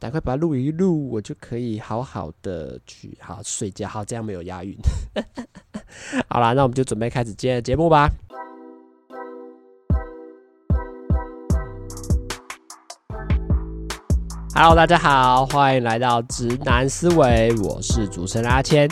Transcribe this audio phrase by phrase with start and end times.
[0.00, 3.88] 赶快把它录一录，我就可以好好的去好睡觉。
[3.88, 4.78] 好，这样没有押韵。
[6.30, 8.08] 好啦，那我们就准备开始今天的节目吧。
[14.54, 18.88] Hello，大家好，欢迎来到直男思维，我是主持人阿谦。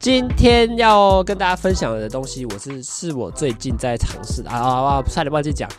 [0.00, 5.02] 今天要跟大家分享的东西，我是是我最近在尝试的啊啊啊！
[5.06, 5.70] 差点忘记讲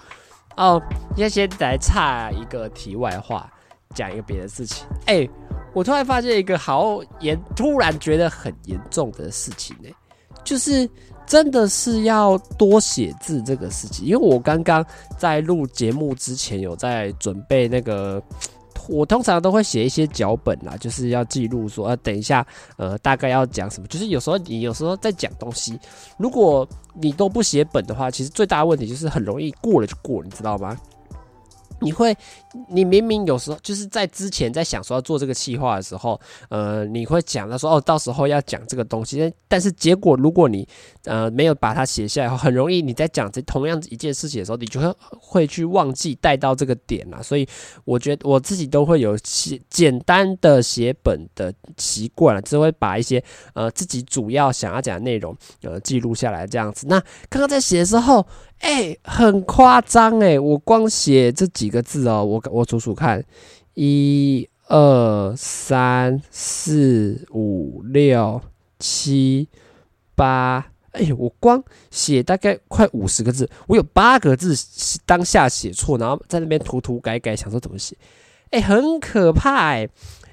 [0.56, 0.82] 哦，
[1.18, 3.52] 要先来插一个题外话，
[3.96, 4.86] 讲一个别的事情。
[5.06, 5.28] 哎、
[5.74, 9.90] 我突然发现一个好严，突然觉得很严重的事情呢、
[10.44, 10.90] 就是
[11.26, 14.06] 真的是要多写字这个事情。
[14.06, 14.86] 因为我刚刚
[15.18, 18.22] 在录节目之前，有在准备那个。
[18.88, 22.44] 我通常都会写一些脚本啦，就是要记录说，呃，等一下，
[22.76, 23.86] 呃，大概要讲什么。
[23.86, 25.80] 就是有时候你有时候在讲东西，
[26.18, 26.68] 如果
[27.00, 30.76] 你都不写本的话，其实最大的问题就是很容易过了就过，你知道吗？
[31.82, 32.16] 你会，
[32.70, 36.20] 你明明有时候就是在之前在想说要做这个企划的时候，
[36.50, 40.68] 呃，你会讲他说哦，到时候要讲这个东西，但是结果如果你
[41.06, 47.24] 呃没有把它写下来，很容易你在讲这同样一件事情的时候，你就会会去忘记带到这个点了。
[47.24, 47.48] 所以
[47.86, 56.88] 我觉得我自己都会有写简单的写本的习惯了，只会把一些呃自己主要想要讲的内容呃记录下来这样子。
[56.88, 58.26] 那刚刚在写的时候。
[58.60, 60.40] 哎、很夸张哎！
[60.40, 63.24] 我光写这几个字哦，我我数数看，
[63.74, 68.42] 一二三四五六
[68.78, 69.48] 七
[70.14, 74.54] 八，哎、我光写大概快五十个字，我有八个字
[75.06, 77.96] 当下写错，然后在那边涂涂改改，想说怎么写，
[78.52, 79.90] 哎、很可怕哎！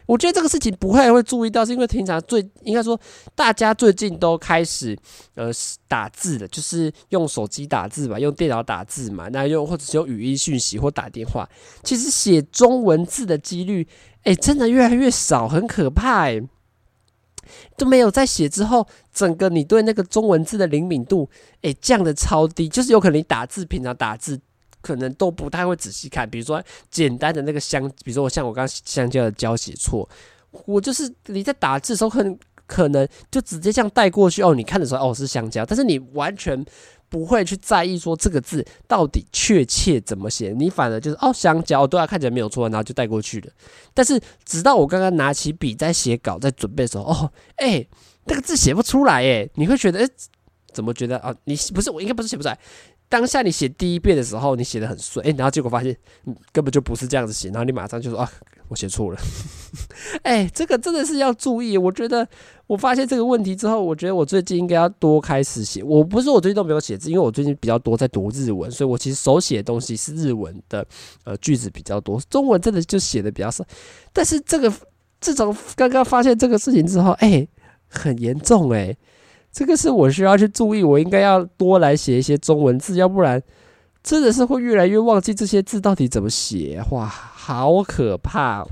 [0.07, 2.99] 我觉得这个事情不会会注意到，是因为平常最应该说，
[3.35, 4.97] 大家最近都开始
[5.35, 5.51] 呃
[5.89, 11.49] 打字了，就是用手机打字嘛，用电脑打字嘛，那用或者是用语音讯息或打电话，
[11.83, 13.87] 其实写中文字的几率，
[14.23, 16.41] 哎，真的越来越少，很可怕哎，
[17.77, 21.29] 都没有在写之后，整个你对那个中文字的灵敏度，
[21.63, 24.41] 哎，降得超低，就是有可能你打字平常打字。
[24.87, 30.09] 可能都不太会仔细看，比如说简单的那个香，比如说我像我刚刚香蕉的蕉写错，
[30.65, 32.39] 我就是你在打字的时候，很
[32.69, 34.55] 可能就直接这样带过去哦。
[34.55, 36.65] 你看的时候哦是香蕉，但是你完全
[37.09, 43.51] 不会去在意说这个字到底确切怎么写，你反而就是哦香蕉，对啊，看起来没有错，然后就带过去了。
[43.93, 47.89] 但是直到我刚刚拿起笔在写稿在准备的时候，哦，哎、欸，
[48.27, 50.09] 那个字写不出来，哎，你会觉得，哎、
[50.73, 51.35] 怎么觉得啊？
[51.45, 52.59] 你不是我应该不是写不出来。
[53.09, 55.97] 当下你写第一遍的时候，你写的很顺，诶，然后结果发现，
[56.53, 58.31] 根本就不是这样子写，然后你马上就说啊，
[58.69, 59.19] 我写错了，
[60.25, 61.79] 诶，这个真的是要注意。
[61.79, 62.27] 我觉得
[62.67, 65.83] 我发现这个问题之后，我觉得我最近应该要多开始写。
[65.85, 70.85] 我不是我最近都没有写字，因为我最近比较多在读日文，所以我其实手写的东西是日文的，
[71.23, 73.65] 呃，句子比较多，中文真的就写的比较少。
[74.13, 74.73] 但是这个
[75.21, 77.49] 自从刚刚发现这个事情之后，诶，
[77.89, 78.97] 很严重，诶。
[79.57, 83.43] 这个是我需要去注意，我应该要多来写一些中文字，要不然
[84.03, 86.79] 真的是会越来越忘记这些字到底怎么写。
[86.91, 88.67] 哇，好可怕，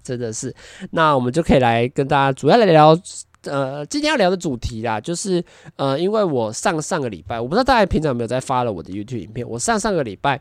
[0.00, 0.54] 真的是。
[0.92, 2.96] 那我们就可以来跟大家主要来聊。
[3.44, 5.44] 呃，今天要聊的主题啦，就是
[5.76, 9.48] 呃，因为我上上个礼拜，我不知道大家平常有没有在发了我的 YouTube 影片。
[9.48, 10.40] 我上上个礼拜，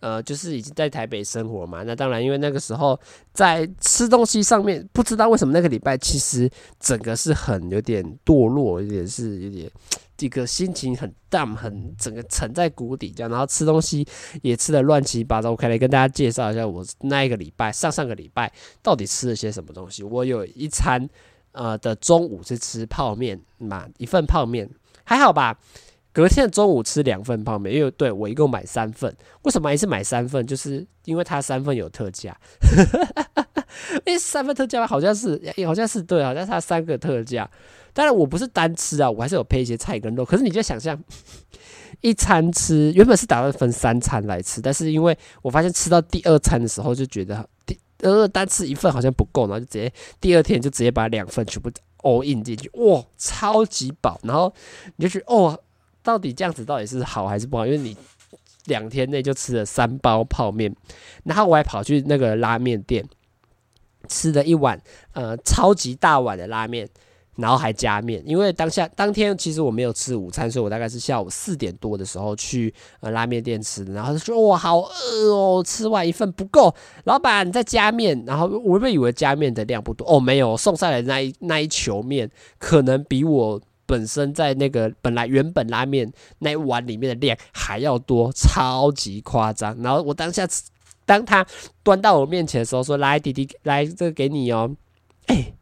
[0.00, 1.82] 呃，就是已经在台北生活嘛。
[1.82, 2.98] 那当然，因为那个时候
[3.34, 6.48] 在吃东西上面，不知道为什么那个礼拜其实
[6.80, 9.70] 整个是很有点堕落，有点是有点
[10.16, 13.30] 这个心情很淡很整个沉在谷底这样。
[13.30, 14.06] 然后吃东西
[14.40, 15.50] 也吃得乱七八糟。
[15.50, 18.50] 我可来跟大家介绍一下我那一个礼拜，上上个礼拜
[18.82, 20.02] 到底吃了些什么东西。
[20.02, 21.06] 我有一餐。
[21.52, 24.68] 呃的中午是吃泡面嘛，一份泡面
[25.04, 25.58] 还好吧。
[26.10, 29.14] 隔天的中午吃两份泡面，因为对我一共买三份。
[29.42, 30.44] 为什么一次买三份？
[30.44, 32.36] 就是因为它三份有特价。
[34.04, 37.48] 因为三份特价好像是，好像是对，好像是它三个特价。
[37.92, 40.24] 当然我不是单吃啊，我还是有配一些菜跟肉。
[40.24, 41.00] 可是你就想象
[42.00, 47.78] 一餐吃，原本是打算分三餐来吃，但是因为我发现吃到第二餐的时候就觉得第。
[48.00, 54.18] 呃，单吃一份好像不够，然后就直接第二天就直接把两份全部 all in 进去，哇，超级饱。
[54.22, 54.52] 然后
[54.96, 55.58] 你就去，哦，
[56.02, 57.66] 到底这样子到底是好还是不好？
[57.66, 57.96] 因为你
[58.66, 60.74] 两天内就吃了三包泡面，
[61.24, 63.04] 然后我还跑去那个拉面店
[64.08, 64.80] 吃了一碗
[65.12, 66.88] 呃超级大碗的拉面。
[67.38, 73.84] 然后还加面，因为当下当天其实我没有吃午餐，所以我大概是下午四点多的时候去呃拉面店吃。
[73.84, 76.74] 然后他说：“哇，好饿哦，吃完一份不够，
[77.04, 89.80] 老板再加面。”然后我原本以为加面的量不多，哦，没有，送上来那一那一球面可能比我本身在那个本来原本拉面那一碗里面的量还要多，超级夸张。
[89.80, 90.44] 然后我当下
[91.06, 91.46] 当他
[91.84, 94.74] 端到我面前的时候，说：“来，弟弟，来，这个给你哦。”
[95.26, 95.54] 哎。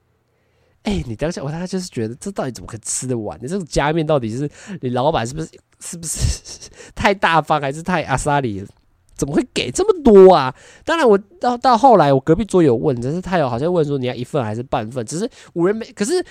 [0.86, 3.36] 哎，你当下我当时就是觉得，这到底怎么可以吃得完？
[3.42, 4.48] 你这种加面到底是
[4.80, 5.48] 你老板是不是
[5.80, 8.64] 是不是太大方，还是太阿萨里？
[9.16, 10.54] 怎么会给这么多啊？
[10.84, 15.04] 当然，我到到后来，我隔壁桌有问，只是他有好像问说你要一份还是半份？
[15.04, 16.24] 只是五人没，可是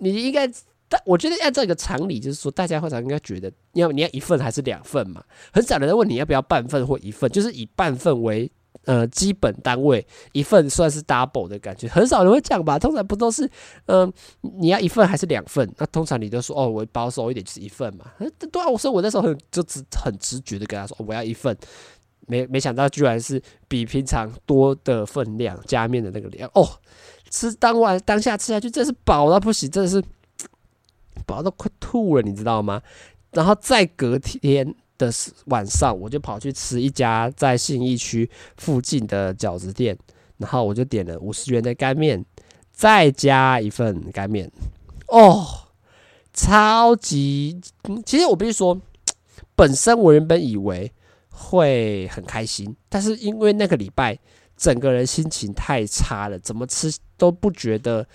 [0.00, 0.46] 你应该，
[0.90, 5.24] 但我觉得按照一个常理，就是说大家会常应该觉得，要你要一份还是两份嘛？
[5.54, 8.52] 很少人在问你要不要半份或一份，就是以半份为。
[8.84, 12.78] 呃，基本单位一份算是 double 的感觉，很少人会讲吧？
[12.78, 13.48] 通常不都是，
[13.86, 15.72] 嗯、你要一份还是两份？
[15.78, 18.06] 那通常你都说，哦，我保守一点就是一份嘛。
[18.50, 21.56] 对啊，我说我那时候很就直很直觉的跟他说，我要一份。
[22.28, 26.64] 没没想到居然是比平常多的分量加面的那个量哦。
[27.28, 30.00] 吃当晚当下吃下去，真是饱到不行，真的是
[31.26, 32.80] 饱到快吐了，你知道吗？
[33.32, 34.72] 然后再隔天。
[35.02, 35.12] 的
[35.46, 39.98] 晚上，我就跑去吃一家在信义区附近的饺子店，
[40.38, 42.24] 然后我就点了五十元的干面，
[42.70, 44.50] 再加一份干面，
[45.08, 45.44] 哦，
[46.32, 47.60] 超级！
[48.06, 48.80] 其实我必须说，
[49.56, 50.90] 本身我原本以为
[51.30, 54.18] 会很开心，但是因为那个礼拜
[54.56, 58.06] 整个人心情太差了，怎么吃都不觉得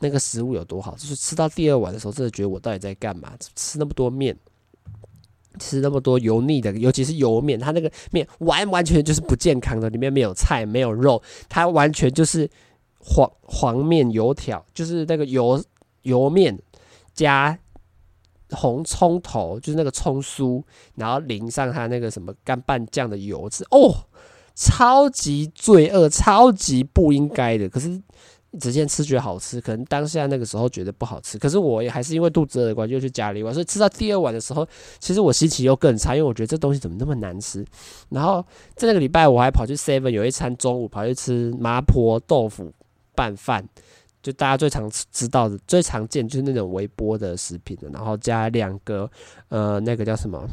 [0.00, 3.32] 那个食物有多好，就是吃到第二碗的时候，真的觉得我到底在干嘛？
[3.54, 4.36] 吃那么多面。
[5.58, 12.48] 吃那么多油腻的，尤其是油面，它那个面完完全就是不健康的，里面没有菜，没有肉，它完全就是
[12.98, 15.62] 黄黄面油条，就是那个油
[16.02, 16.58] 油面
[17.12, 17.58] 加
[18.50, 20.62] 红葱头，就是那个葱酥，
[20.96, 24.06] 然后淋上它那个什么干拌酱的油脂，哦，
[24.54, 28.02] 超级罪恶，超级不应该的，可是。
[28.58, 33.52] 直接吃觉得好吃，可能当下那个时候觉得不好吃，可是我也还是因为肚子饿的关系，又去加了一碗。
[33.52, 34.66] 所以吃到第二碗的时候，
[35.00, 37.64] 其实我心情又更差，因为我觉得这东西怎么那么难吃。
[38.10, 38.44] 然后
[38.76, 42.72] 在那个礼拜，我还跑去 Seven 有一餐中午跑去吃麻婆豆腐
[43.14, 43.68] 拌饭，
[44.22, 49.10] 就大家最常知道的、最常见就是那种微波的食品的，然后加两个
[49.48, 50.48] 呃那个叫什么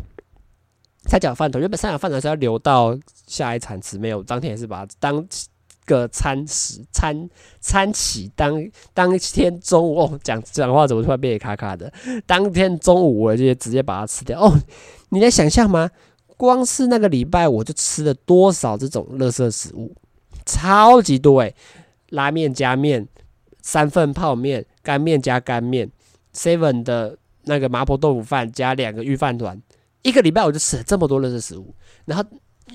[1.05, 2.97] 三角饭团，原本三角饭团是要留到
[3.27, 5.25] 下一餐吃，没有，当天也是把它当。
[5.85, 7.29] 个餐食餐
[7.59, 11.91] 餐起当当天中午哦，讲讲话怎么突然变得卡卡的？
[12.25, 14.53] 当天中午我就直接把它吃掉哦。
[15.09, 15.89] 你能想象吗？
[16.37, 19.93] 光是那个礼拜我就吃了多少这种垃圾食物，
[20.45, 21.53] 超级多诶，
[22.09, 23.07] 拉面加面，
[23.61, 25.91] 三份泡面，干面加干面
[26.33, 29.61] ，seven 的那个麻婆豆腐饭加两个御饭团，
[30.01, 31.75] 一个礼拜我就吃了这么多垃圾食物，
[32.05, 32.23] 然后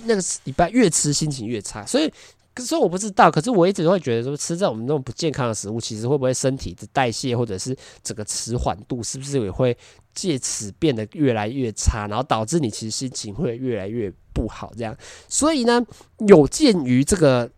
[0.04, 2.12] 那个礼拜越吃心情越差，所以。
[2.56, 9.76] 可是我不知道，可是我一直会觉得说，吃这种那种不健康的食物，其实会不会身体的代谢或者是整个迟缓度，是不是也会
[10.14, 14.96] 借此变得越来越差，然后导致你其实心情会越来越不好这样。
[15.28, 15.84] 所以呢，
[16.26, 17.50] 有鉴于这个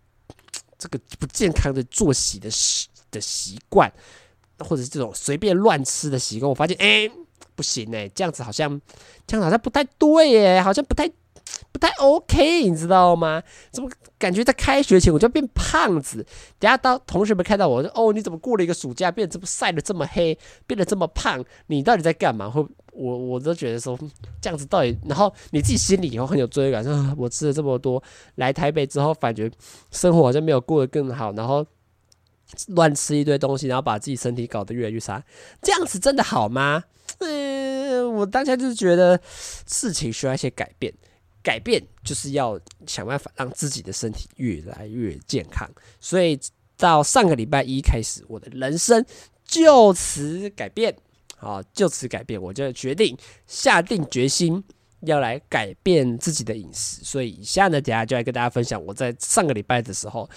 [0.76, 3.92] 这个不健康的作息的习的习惯，
[4.58, 7.08] 或者是这种随便乱吃的习惯，我发现哎、
[7.54, 8.68] 不行哎、这样子好像
[9.28, 11.08] 这样好像不太对耶，好像不太。
[11.70, 13.42] 不太 OK，你知道吗？
[13.70, 16.24] 怎么感觉在开学前我就变胖子？
[16.58, 20.36] 等下当同学们看到我说：“哦，你怎么过了一个暑假变得这么晒得这么黑，
[20.66, 21.44] 变得这么胖？
[21.68, 23.96] 你到底在干嘛？”会我我都觉得说
[24.40, 28.02] 这样子到底，然后你自己心里以后很有罪恶感，说我吃了这么多，
[28.36, 29.48] 来台北之后感觉
[29.92, 31.64] 生活好像没有过得更好，然后
[32.68, 35.22] 乱吃一堆东西，然后把自己身体搞得越来越差，
[35.62, 36.82] 这样子真的好吗？
[37.18, 39.20] 嗯，我当下就是觉得
[39.66, 40.92] 事情需要一些改变。
[41.48, 45.66] 改变就是要想办法让自己的身体越来越健康，
[45.98, 46.38] 所以
[46.76, 49.02] 到上个礼拜一开始，我的人生
[49.46, 50.94] 就此改变。
[51.38, 54.62] 好，就此改变，我就决定下定决心
[55.00, 57.02] 要来改变自己的饮食。
[57.02, 60.28] 所以以下呢，等下就来跟大家分享我在上个礼拜的时候。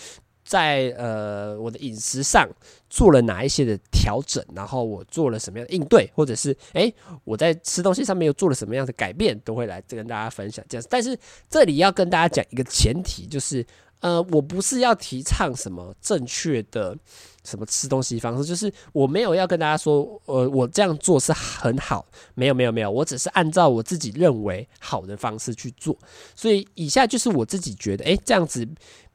[0.51, 2.45] 在呃我的饮食上
[2.89, 6.93] 做了哪一些的调整，然后我做了什么样的应对，或者是诶
[7.23, 10.85] 我在吃东西上面又做了什么样的改变，都会来跟大家分享这样。
[10.89, 11.17] 但是
[11.49, 13.65] 这里要跟大家讲一个前提，就是
[14.01, 16.97] 呃我不是要提倡什么正确的
[17.45, 22.05] 什么吃东西方式，就是我没有要跟大家说呃我这样做是很好，
[22.35, 25.97] 没有没有没有，我只是按照我自己认为好的方式去做。
[26.35, 28.67] 所以以下就是我自己觉得诶这样子。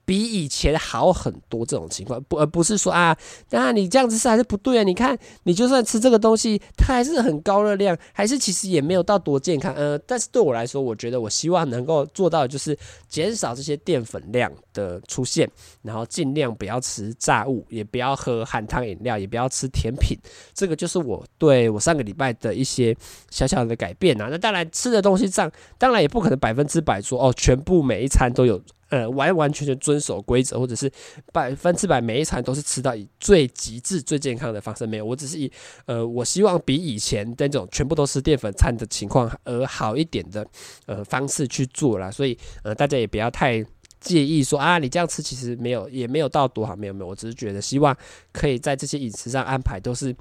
[0.06, 3.14] 比以前好很多，这种情况不而不是说啊，
[3.50, 4.82] 那你这样子是还是不对啊？
[4.84, 9.74] 你看，你就算吃这个东西，它还是很高热量，还是其实也没有到多健康。
[9.74, 15.50] 呃，但是对我来说，我觉得我希望能够做到就是减少这些淀粉量的出现，
[15.82, 20.16] 然后尽量不要吃炸物，也不要喝含糖饮料，也不要吃甜品。
[20.54, 22.96] 这个就是我对我上个礼拜的一些
[23.30, 24.28] 小小的改变啊。
[24.30, 28.62] 那当然吃的东西上，当然也不可能百分之百说哦，全部每一餐都有。
[28.88, 30.90] 呃完完全全遵守规则，或者是
[31.32, 35.04] 百分之百每一餐都是吃到以最极致、最健康的方式没有。
[35.04, 35.50] 我只是以
[35.86, 40.46] 呃，我希望比以前那种全部都是淀粉餐的情况而好一点的
[40.86, 42.10] 呃方式去做啦。
[42.10, 43.64] 所以呃，大家也不要太
[44.00, 47.96] 介意说啊，你这样吃其实没有也没有到多好，没有没有，我只是觉得希望
[48.32, 50.14] 可以在这些饮食上安排都是。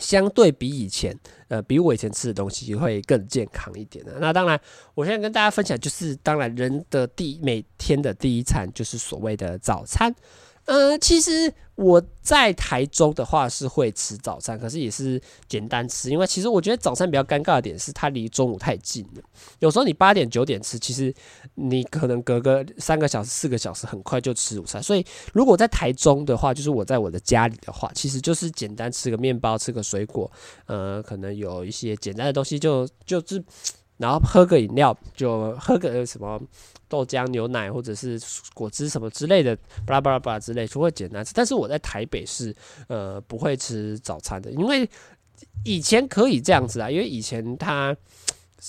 [0.00, 4.18] 相对比以前，呃，比我以前吃的东西会更健康一点的。
[4.20, 4.60] 那当然，
[4.94, 10.14] 我现在跟大家分享，就是当然人的第每天的第一餐就是所谓的早餐。
[10.66, 19.22] 呃，其实我在台中的话是会吃早餐，可是也是简单吃，因为其实我觉得早餐比较尴尬的点是它离中午太近了。
[19.60, 21.14] 有时候你八点九点吃，其实
[21.54, 24.82] 你可能隔个三个小时四个小时很快就吃午餐。
[24.82, 30.30] 所以如果在台中的话，就是我在我的家里的话，其实就是简单吃个面包，吃个水果，
[30.66, 33.42] 呃，可能有一些简单的东西就就是。
[33.98, 36.40] 然后喝个饮料，就喝个什么
[36.88, 38.20] 豆浆、牛奶或者是
[38.54, 41.32] 果汁什么之类的，巴拉巴拉巴拉之类，就会简单吃。
[41.34, 42.54] 但是我在台北是
[42.88, 44.88] 呃不会吃早餐的，因为
[45.64, 47.96] 以前可以这样子啊，因为以前他。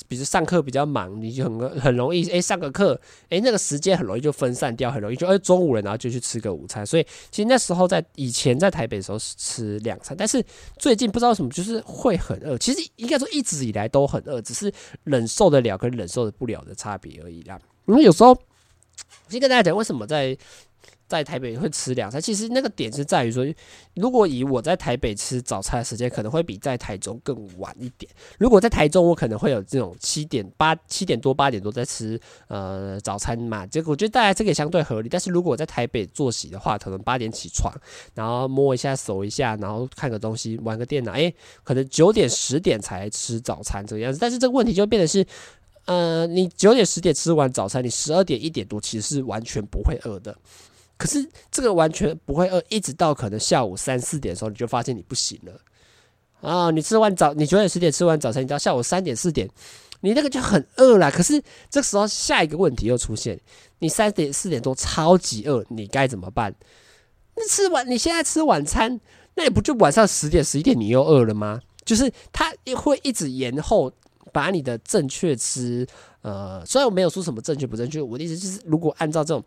[0.08, 2.94] 比如上课比较忙，你就很很容易诶、欸，上个课
[3.30, 6.86] 诶、欸，那个时间很容易就分散掉，很容易就哎、中午了，然后就去吃个午餐。
[6.86, 10.44] 所以其实那时候在以前在台北的时候是吃两餐，但是
[10.78, 12.58] 最近不知道什么就是会很饿。
[12.58, 14.72] 其实应该说一直以来都很饿，只是
[15.04, 17.60] 忍受得了跟忍受不了的差别而已啦。
[17.88, 20.38] 因为有时候，我先跟大家讲为什么在。
[21.08, 23.46] 在台北会吃两餐，其实那个点是在于说，
[23.96, 28.12] 如果以我在台北吃早餐的时间，可能会比在台中更晚一点。
[28.38, 35.08] 如果在台中，我可能会有这种七点八、七点多、八点多在吃呃早餐嘛，结果我觉得大家这个也相对合理。
[35.08, 37.74] 但是如果我在台北作息的话，可能八点起床，
[38.14, 41.34] 然后摸一下手一下，然后看个东西，玩个电脑，诶，
[41.64, 44.20] 可能九点十点才吃早餐这个样子。
[44.20, 45.26] 但是这个问题就变得是，
[45.86, 50.38] 呃，你九点十点吃完早餐，你十二点一点多其实是完全不会饿的。
[50.98, 55.62] 可是这个完全不会饿，一直到可能下午三四点的时候，你就发现你不行了
[56.42, 56.72] 啊！
[56.72, 59.48] 你吃完早，你九点十点吃完早餐，你到下午三点四点，
[60.02, 61.12] 你那个就很饿了。
[61.12, 63.40] 可是这时候下一个问题又出现，
[63.78, 66.52] 你三点四点多超级饿，你该怎么办？
[67.36, 69.00] 你吃完，你现在吃晚餐，
[69.36, 71.62] 那也不就晚上十点十一点你又饿了吗？
[71.86, 73.92] 就是它也会一直延后，
[74.34, 75.86] 把你的正确吃，
[76.24, 79.44] 呃，虽然我没有说什么正确不正确，我的意思就是，如果按照这种。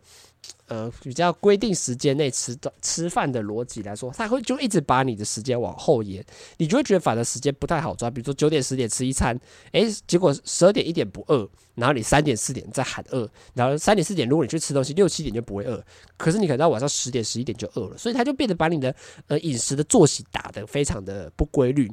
[0.67, 6.23] 呃，比较规定时间内吃的吃饭的逻辑来说，他会就一直把你的时间往后延，
[6.57, 8.09] 你就会觉得反正时间不太好抓。
[8.09, 9.37] 比如说九点十点吃一餐，
[9.73, 15.83] 诶，结果十二点一点不饿，然后你三点四点再喊饿，然后三点四点如果你去吃东西，六七点就不会饿，
[16.15, 18.95] 可是你可能到晚上十点十一点就饿了，所以他就变得把你的
[19.27, 21.91] 呃饮食的作息打得非常的不规律。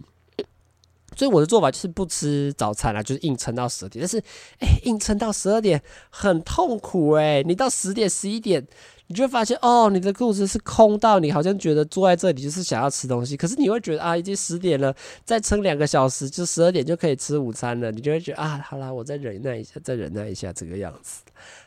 [1.19, 4.01] 所以我的做法就是不吃早餐啦，就是硬撑到十二点。
[4.01, 4.19] 但是，
[4.61, 8.65] 哎、硬撑到十二点很痛苦哎、你到十点、十一点，
[9.09, 13.37] 你就发现哦，你的肚子是空到你好像觉得坐在这里就是想要吃东西。
[13.37, 14.95] 可是你会觉得啊，已经十点了，
[15.25, 17.91] 再撑两个小时，就十二点就可以吃午餐了。
[17.91, 21.23] 你就会觉得啊，好啦，我再忍耐一下，再忍耐一下这个样子。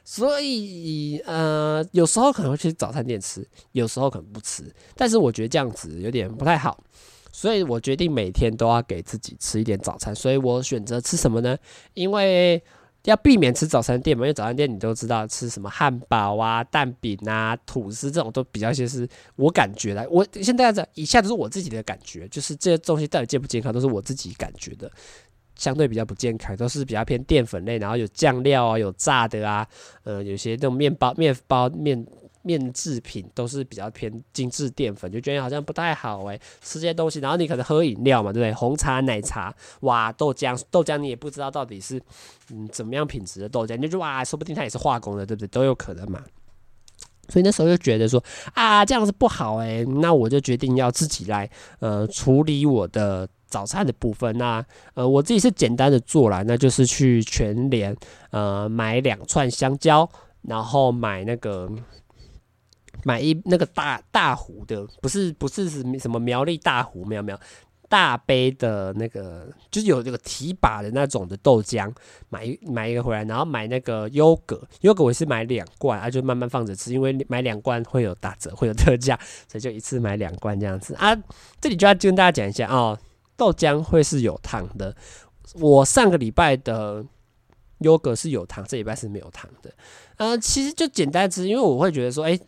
[0.05, 4.63] 所以，呃，有时候可能会去早餐店吃，有时候可能不吃。
[4.95, 6.81] 但是我觉得这样子有点不太好。
[7.31, 11.57] 所以我决定每天都要给自己吃一点早餐，所以我选择吃什么呢？
[11.93, 12.61] 因为
[13.05, 19.07] 要避免吃早餐店嘛，因为早餐店你都知道吃什么汉堡啊、蛋饼啊、吐司这种都比较些是
[19.37, 20.07] 我感觉来。
[20.07, 24.91] 我现在这以下都是我自己的感觉，就是这些东西到底健不健康都是我自己感觉的，
[25.55, 29.65] 相对比较不健康，都是比较偏淀粉类，然后有酱料啊、有炸的啊，
[30.03, 32.05] 呃，有些那种面包、面包面。
[32.43, 38.53] 面制品都是比较偏精致淀粉，就觉得好像不太好哎、欸，吃这些东西，然后你可能喝饮料嘛，对不对？
[38.53, 42.01] 红茶、奶茶，哇，豆浆，豆浆你也不知道到底是
[42.49, 45.47] 嗯怎么样品质的豆浆，你就哇，说不定它也是化工的，对不对？
[45.47, 46.23] 都有可能嘛。
[47.29, 48.21] 所以那时候就觉得说
[48.53, 54.37] 啊，这样子不好哎、欸，那我就决定要自己来呃处理我的早餐的部分。
[54.37, 57.95] 那呃我自己是简单的做啦，那就是去全联
[58.31, 60.09] 呃买两串香蕉，
[60.41, 61.71] 然后买那个。
[63.03, 65.69] 买一那个大大壶的，不是不是
[65.99, 67.39] 什么苗栗大壶，没有没有
[67.89, 71.91] 大杯的那个，就是有这个提把的那种的豆浆，
[72.29, 79.19] 买一买一个回来，然后买那个优格，优格我是买两罐，啊就慢慢放着吃，因为买两罐会有打折，会有特价，
[79.49, 81.13] 所以就一次买两罐这样子啊。
[81.59, 82.97] 这里就要跟大家讲一下哦，
[83.35, 84.95] 豆浆会是有糖的，
[85.55, 87.03] 我上个礼拜的
[87.79, 89.73] 优格是有糖，这礼拜是没有糖的，
[90.15, 92.39] 呃，其实就简单吃，因为我会觉得说，哎。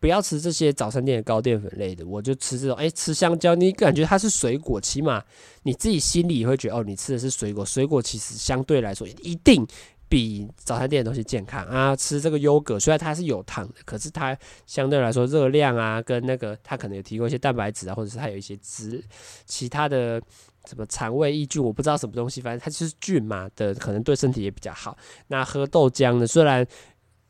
[0.00, 2.76] 不要吃这些早餐店的高淀粉类的，我就吃这种。
[2.76, 5.22] 哎，吃香蕉，你感觉它是水果，起码
[5.64, 7.64] 你自己心里也会觉得，哦，你吃的是水果。
[7.64, 9.66] 水果其实相对来说一定
[10.08, 11.96] 比早餐店的东西健康啊。
[11.96, 19.02] 吃这个优格，虽然它是有糖的，可是它相对来说热量啊，跟那个它可能有提供一些蛋白质啊，或者是它有一些脂
[19.46, 20.22] 其他的
[20.68, 24.96] 什么肠胃益菌，我不知道什么东西，反正它就是菌嘛的，可能对身体也比较好。
[25.26, 26.64] 那喝豆浆呢，虽然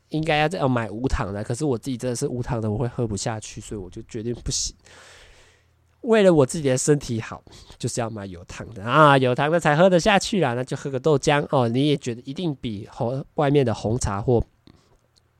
[0.09, 4.75] 应该要要买无糖的，可是我自己真的是无糖的，我会喝不下去，所以我就决定不行。
[6.01, 7.43] 为了我自己的身体好，
[7.77, 10.53] 就是要买有糖的啊，有糖的才喝得下去啦。
[10.53, 14.41] 那就喝个豆浆哦，你也觉得一定比红外面的红茶或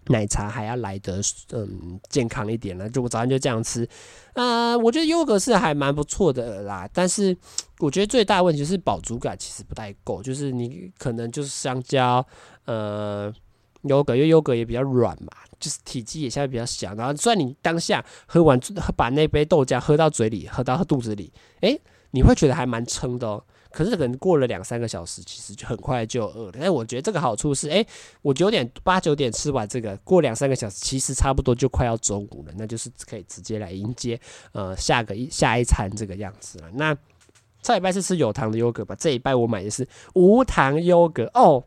[0.08, 1.22] 奶茶还要来得
[1.54, 2.90] 嗯健康一点了。
[2.90, 3.88] 就我早上就这样吃，
[4.34, 6.88] 啊、呃，我觉得优格是还蛮不错的啦。
[6.92, 7.36] 但是
[7.80, 12.24] 我觉得最大问题是饱足感其实不太够，就是你可能就是香蕉，
[12.66, 13.34] 呃。
[13.84, 16.94] 优格，因为优格也比较软嘛，就是体积也相对比较小。
[16.96, 18.60] 然后，虽然你当下喝完，
[18.96, 21.32] 把那杯豆浆喝到嘴里，喝到肚子里，
[21.62, 21.82] 哎、欸，
[22.12, 23.44] 你会觉得还蛮撑的哦。
[23.72, 26.54] 可是可能过了两三个小时，其实就很快就饿了。
[26.60, 27.88] 但我觉得这个好处是，哎、欸，
[28.24, 34.20] 我九点八九点吃完这个，过两三个小时，其实差不多就快要中午了，那就是可以直接来迎接
[34.54, 36.66] 呃下个一下一餐这个样子了。
[36.74, 36.98] 那
[37.62, 38.96] 上礼拜是吃有糖的优格吧？
[38.98, 41.64] 这一拜我买的是无糖优格哦。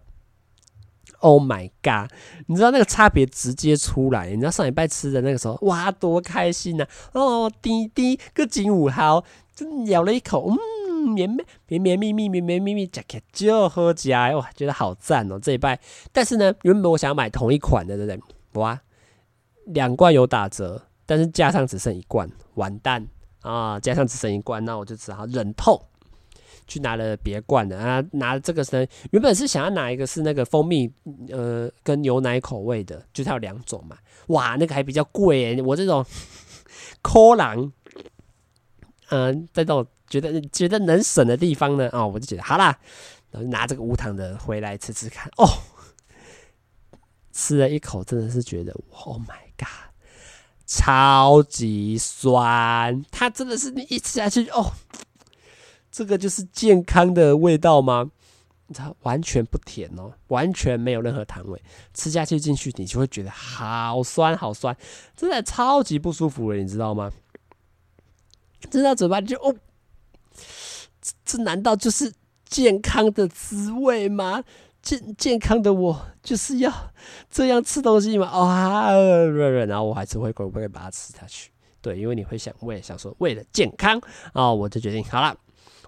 [1.23, 2.11] Oh my god！
[2.47, 4.29] 你知道那个差别直接出来。
[4.31, 9.25] 你知道上礼拜吃的那个时候，哇，多开心呐、哦，滴滴个金五毫，
[9.55, 15.38] 就咬了一口，嗯，绵绵绵绵密密绵绵密密，吃起来就好吃，哇，觉得好赞哦！
[15.38, 15.79] 这一拜，
[16.12, 18.61] 但是呢，原本我想要买同一款的，对不对？
[18.61, 18.81] 哇，
[19.67, 23.07] 两罐有打折，但是加上只剩一罐，完蛋
[23.43, 23.79] 啊！
[23.79, 25.81] 加上只剩一罐，那我就只好忍痛。
[26.66, 30.90] 去拿了别罐的啊，拿这个是原本是想要拿一个是那个蜂蜜
[31.31, 33.97] 呃跟牛奶口味的，就它有两种嘛，
[34.28, 36.04] 哇，那个还比较贵耶，我这种
[37.02, 37.73] 抠狼，
[39.11, 42.78] 嗯，在这种觉得觉得能省的地方呢，哦，我就觉得好啦，
[43.31, 45.49] 然后拿这个无糖的回来吃吃看，哦，
[47.33, 49.90] 吃了一口真的是觉得，Oh my god，
[50.66, 54.73] 超级酸，它真的是你一吃下去哦。
[55.93, 58.11] 这个就是健康的味道吗？
[58.75, 64.75] 它完全不甜哦，完全没有任何糖味，吃下去进去你就会觉得好酸好酸，
[65.15, 67.13] 真的超级不舒服了，你知道吗？
[68.71, 69.55] 吃到嘴巴就哦，
[71.02, 72.11] 这这难道就是
[72.47, 74.43] 健康的滋味吗？
[74.81, 76.73] 健健康的我就是要
[77.31, 78.26] 这样吃东西吗？
[78.28, 79.26] 啊、哦，
[79.67, 81.50] 然后我还是会乖乖把它吃下去。
[81.83, 83.99] 对，因为你会想，我也想说，为了健康
[84.33, 85.37] 啊、哦，我就决定好了。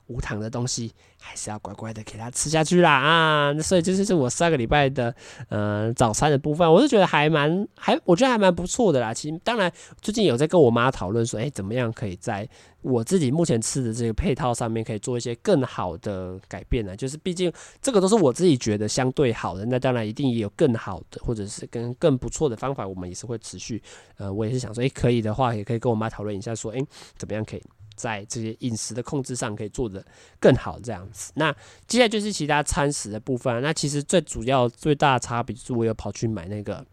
[0.06, 3.54] 无糖的东西还是要乖乖的给它吃下去啦啊！
[3.60, 5.14] 所以这就是我上个礼拜的
[5.48, 9.14] 呃早餐的部分，我是觉得还蛮还我觉得还蛮不错的啦。
[9.14, 12.46] 其实当然最近有在跟我妈讨论说，哎，怎么样可以在
[12.82, 16.94] 我自己目前吃的这个配套上面可以做一些更好的改变呢？
[16.94, 23.82] 就是毕竟这个都是我自己觉得相对好的，那当然一定也有更好的或者是跟更不错的方法，我们也是会持续
[24.18, 26.78] 呃，我也是想说，哎，可以的话也可以跟我妈讨论一下，说，哎，
[27.16, 27.62] 怎么样可以。
[27.94, 30.04] 在这些饮食的控制上，可以做得
[30.40, 31.32] 更好，这样子。
[31.36, 31.52] 那
[31.86, 33.62] 接下来就是其他餐食的部分。
[33.62, 36.84] 那其实最主要、最大的差别就是，我有跑去买那个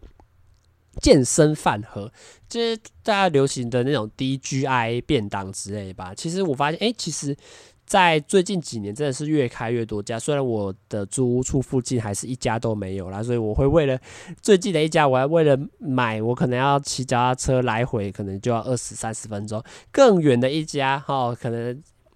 [1.00, 2.12] 健身饭盒，
[2.48, 6.14] 就是大家流行的那种 DGI 便当之类吧。
[6.14, 7.36] 其实我发现，哎、其实。
[7.92, 10.18] 在最近几年，真的是越开越多家。
[10.18, 13.98] 虽然我的租屋处附近还是一家都没有啦，所以我会为了
[14.40, 19.62] 最近的一家，我还为了买，我可能要骑脚踏车来回，可能就要二十三十分钟。
[19.90, 21.68] 更远的一家，哈，可能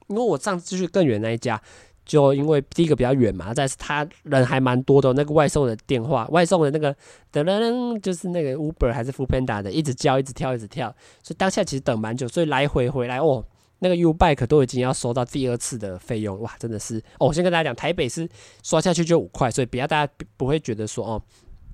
[0.07, 1.61] 因为我上次去更远那一家，
[2.07, 6.91] 就因为第一个比较远嘛，再是他人还蛮多的，那个外送的电话，外送的那个
[7.31, 10.89] 噔噔噔，就是那个 Uber 还是 Foodpanda 的，一直叫，一直跳，一直跳，
[11.23, 13.45] 所以当下其实等蛮久，所以来回回来哦。
[13.79, 17.29] 那个 U-Bike 都已经要收到第二次的费用，哇，真的是哦！
[17.29, 18.27] 我先跟大家讲，台北是
[18.63, 21.23] 刷下去就五块，所以不要大家不会觉得说哦，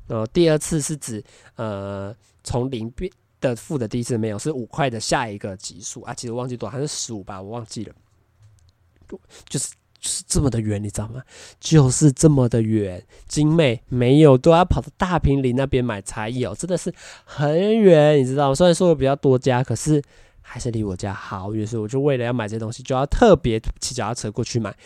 [0.08, 1.22] 呃，第二次是指
[1.54, 2.12] 呃
[2.42, 3.08] 从零变
[3.40, 7.94] 的付的第一次没有，是五块的下一个级数啊，其实忘记多少，还是十五吧，我忘记了，
[9.48, 9.68] 就是
[10.00, 11.22] 就是这么的远，你知道吗？
[11.60, 16.92] 就是这么的远，精美没有都要跑到大坪林那边买才有，真的是
[17.24, 18.54] 很远，你知道吗？
[18.56, 20.02] 虽然说比较多家，可是。
[20.42, 24.76] 还是离我家好远，所以我就为了要买这东西，就要特别骑脚踏车过去买。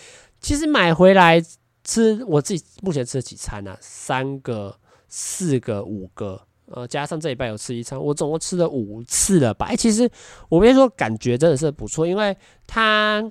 [0.40, 1.42] 其实买回来
[1.82, 9.66] 吃，我自己目前吃了几餐呢、三个、四个、五个，呃，加上这礼拜有吃一餐，我总共吃了五次了吧？
[9.66, 10.08] 哎，其实
[10.48, 13.24] 我跟你说，感觉真的是不错，因为它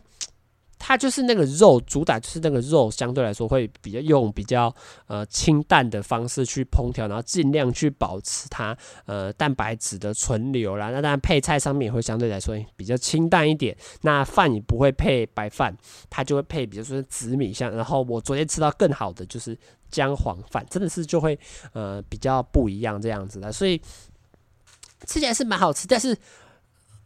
[0.78, 4.74] 它就是那个肉主打，就是那个肉相对来说会比较用比较
[5.08, 10.92] 呃清淡的方式去烹调，然后尽量去保持它呃蛋白质的存留啦。
[10.92, 13.76] 那当然配菜上面也会相对来说比较清淡一点。
[14.02, 15.76] 那饭也不会配白饭，
[16.10, 17.74] 它就会配比如说紫米像。
[17.76, 19.58] 然后我昨天吃到更好的就是
[19.90, 21.40] 姜黄饭，真的是就会
[21.74, 23.82] 呃比较不一样这样子的，所以
[25.08, 25.88] 吃起来是蛮好吃。
[25.88, 26.16] 但是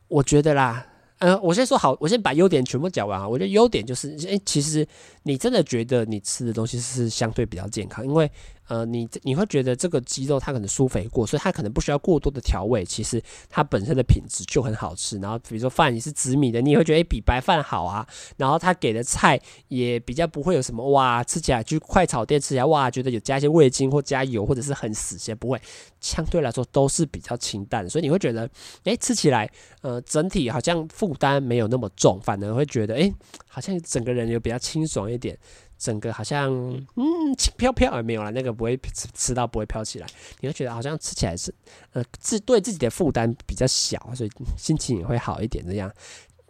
[0.08, 0.88] 我觉得啦。
[1.20, 3.28] 呃，我先说好，我先把优点全部讲完啊。
[3.28, 4.86] 我觉得优点就是，诶、欸，其实
[5.24, 8.30] 你真的觉得你吃的东西是相对比较健康，因为。
[8.70, 15.18] 呃，你你会觉得这个鸡肉它可能舒肥过，所以它可能不需要过多的调味，其实它本身的品质就很好吃。
[15.18, 18.08] 然后比如说饭你是紫米的，你也会觉得比白饭好啊。
[18.38, 25.60] 然后它给的菜也比较不会有什么哇，吃起来就快炒店吃起来哇，觉得有加一些味精或加油或者是很死些，不会，
[26.00, 28.48] 相对来说都是比较清淡，所以你会觉得
[28.84, 29.50] 诶吃起来
[29.82, 33.12] 呃整体好像负担没有那么重，反而会觉得诶
[33.48, 35.36] 好像整个人有比较清爽一点。
[35.80, 36.52] 整个好像
[36.96, 40.08] 嗯轻飘飘也没有了，那个不会吃吃到不会飘起来，
[40.42, 41.52] 你会觉得好像吃起来是
[41.94, 45.92] 呃自对自己的负担比较小，所以心情也会好一点这样。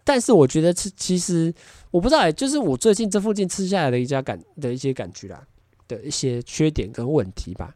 [0.03, 1.53] 但是我觉得吃其实
[1.91, 5.45] 我不知道哎，就是我最近这附近吃下来的一家感的一些感觉啦
[5.87, 7.75] 的一些缺点跟问题吧。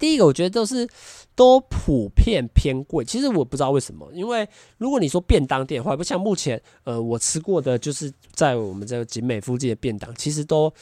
[0.00, 0.88] 第一个，我觉得都是
[1.36, 3.04] 都普遍偏贵。
[3.04, 10.72] 其实我不知道为什么，因为如果你说便当店话，不像目前呃我吃过的，就是在我们这个景美附近的便当，其实都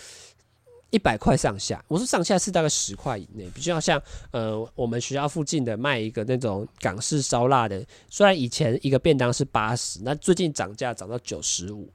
[0.90, 1.84] 一百块上下。
[1.88, 4.00] 我说上下是大概十块以内，比较像
[4.30, 11.92] 呃我们学校附近的卖一个那种港式烧腊的，虽然以前一个便当是八十，那最近涨价涨到九十五。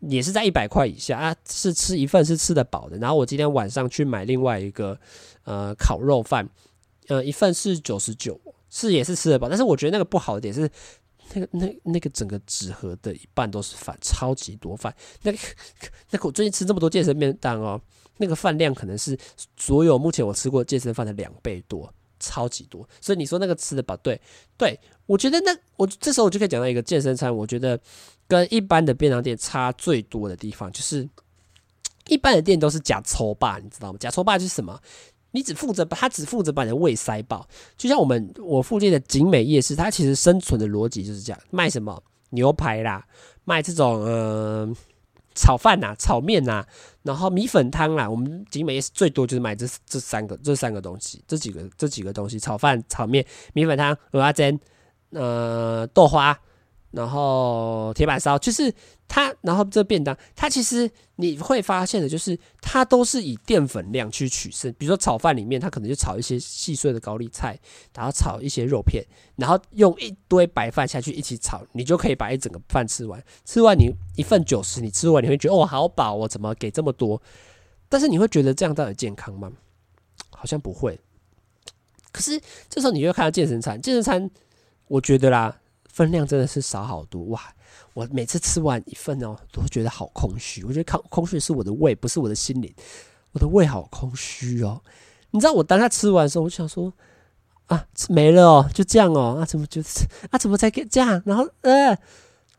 [0.00, 2.96] 也是在一百块以下啊，是吃一份是吃得饱的。
[2.98, 4.98] 然后我今天晚上去买另外一个
[5.44, 6.48] 呃烤肉饭，
[7.08, 9.48] 呃一份是九十九，是也是吃得饱。
[9.48, 10.70] 但是我觉得那个不好的点是，
[11.32, 14.94] 那个那那个整个纸盒的一半都是饭，超级多饭。
[15.22, 15.38] 那个
[16.10, 17.80] 那个我最近吃这么多健身面当哦，
[18.18, 19.18] 那个饭量可能是
[19.56, 22.86] 所有目前我吃过健身饭的两倍多，超级多。
[23.00, 24.20] 所以你说那个吃得饱，对
[24.58, 27.80] 对，我觉得那我这时候我就可以讲到一个健身餐，我觉得。
[28.28, 31.08] 跟一般的便当店差最多的地方，就是
[32.08, 33.98] 一般的店都是假抽霸，你知道吗？
[33.98, 34.80] 假抽霸就是什么？
[35.32, 37.46] 你只负责把它只负责把你的胃塞爆。
[37.76, 43.06] 就像我们我附近的景美夜市，它其实生存的逻辑就是这样：卖什么牛排啦，
[43.44, 44.74] 卖这种呃
[45.34, 46.64] 炒饭呐、炒面呐，
[47.02, 48.08] 然后米粉汤啦。
[48.08, 54.58] 我们景美夜市最多就是卖这这三个这三个东西，这几个这几个东西：炒饭、炒面、米粉汤、蚵仔煎、
[55.10, 56.38] 呃豆花。
[56.96, 58.72] 然后铁板烧就是
[59.06, 64.74] 它，然后这便当它其实你会发现的，就是它都是以淀粉量去取胜。
[64.78, 67.58] 比如说炒饭里面，它可能就炒一些细碎的高丽菜，
[67.94, 69.04] 然后炒一些肉片，
[69.36, 73.22] 然后用一堆白饭下去一起炒，你就可以把一整个饭吃完。
[73.44, 77.20] 吃完你一份九十，你吃完你会觉得哦好饱，我怎么给这么多？
[77.90, 79.52] 但是你会觉得这样到底健康吗？
[80.30, 80.98] 好像不会。
[82.10, 84.30] 可是这时候你就看到健身餐，健身餐
[84.88, 85.60] 我觉得啦。
[85.96, 87.40] 分量真的是少好多哇！
[87.94, 90.62] 我每次吃完一份哦，都会觉得好空虚。
[90.62, 92.70] 我觉得空空虚是我的胃，不是我的心灵。
[93.32, 94.82] 我的胃好空虚哦。
[95.30, 96.92] 你知道我当他吃完的时候，我就想说
[97.68, 99.38] 啊，吃没了哦，就这样哦。
[99.40, 99.80] 啊，怎么就
[100.28, 100.36] 啊？
[100.38, 101.22] 怎么才给这样？
[101.24, 101.96] 然后呃，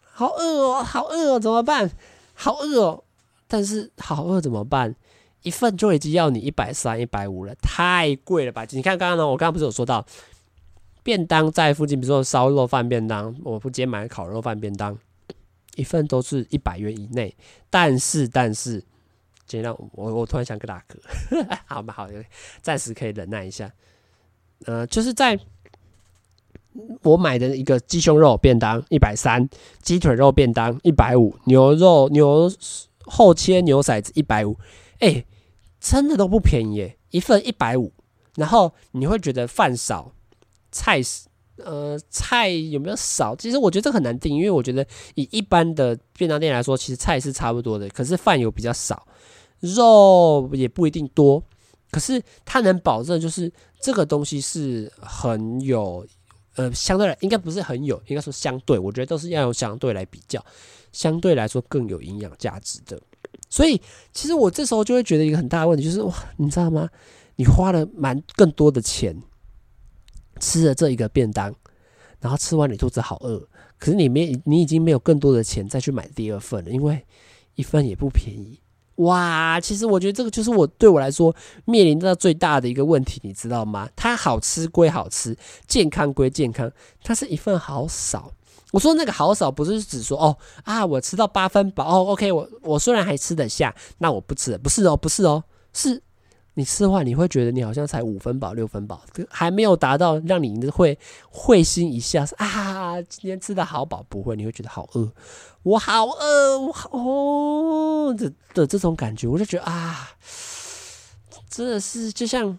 [0.02, 1.91] 好饿哦，好饿哦，怎么办？
[2.34, 3.04] 好饿哦。
[3.47, 4.95] 但是好饿怎么办？
[5.43, 8.65] 一份就已经要你一百三、一百五了，太贵了吧？
[8.71, 10.04] 你看刚刚呢，我刚刚不是有说到。
[11.07, 14.97] 便当在附近，比如说烧肉饭便当，我不直接买烤肉饭便当，
[15.77, 17.33] 一份都是一百元以内。
[17.69, 18.81] 但是，但是，
[19.45, 20.99] 今天让我我突然想个大哥，
[21.65, 22.09] 好嘛，好，
[22.61, 23.71] 暂时可以忍耐一下。
[24.65, 25.39] 呃，就是在
[27.03, 29.47] 我买的一个鸡胸肉便当一百三，
[29.81, 32.51] 鸡腿肉便当一百五，牛肉牛
[33.05, 34.59] 厚切牛骰子一百五，
[34.99, 35.23] 哎，
[35.79, 37.93] 真的都不便宜耶，一份一百五。
[38.35, 40.11] 然后你会觉得饭少。
[40.77, 43.35] 菜是呃，菜有没有少？
[43.35, 44.85] 其实我觉得这很难定，因为我觉得
[45.15, 49.07] 以一般的便当店来说，其实菜是差不多的，可是饭有比较少，
[49.59, 51.43] 肉也不一定多。
[51.89, 56.05] 可是它能保证就是这个东西是很有
[56.57, 60.43] 呃，相对来应该不是很有，应该说相对，我觉得都是要用相对来比较，
[60.91, 63.01] 相对来说更有营养价值的。
[63.49, 63.81] 所以
[64.13, 66.87] 其实我这时候就会觉得一个很大的问题就是哇，你知道吗？
[67.37, 69.19] 你花了蛮更多的钱。
[70.38, 71.54] 吃了这一个便当，
[72.21, 73.41] 然后吃完你肚子好饿，
[73.78, 77.06] 可是你没你已经没有更多的钱再去买第二份了，因为
[77.56, 78.60] 一份也不便宜。
[78.95, 83.88] 哇，其实我觉得这个就是我对我来说面临到最大的一个问题，你知道吗？
[83.95, 86.71] 它好吃归好吃，健康归健康，
[87.04, 88.32] 它是一份好少。
[88.71, 96.02] 我说那个好少，不是指说哦啊，我吃到八分饱哦，OK，我我虽然还吃得下，那我不吃了，不是哦，不是哦，是
[96.57, 100.97] 你吃的话，你会觉得你好像才五分饱、六分饱，还没有达到让你会
[101.29, 105.11] 会心一笑啊，今天吃的好饱，不会，你会觉得好饿，
[105.61, 110.09] 我好饿，我好哦的的这种感觉，我就觉得啊，
[111.47, 112.57] 真的是就像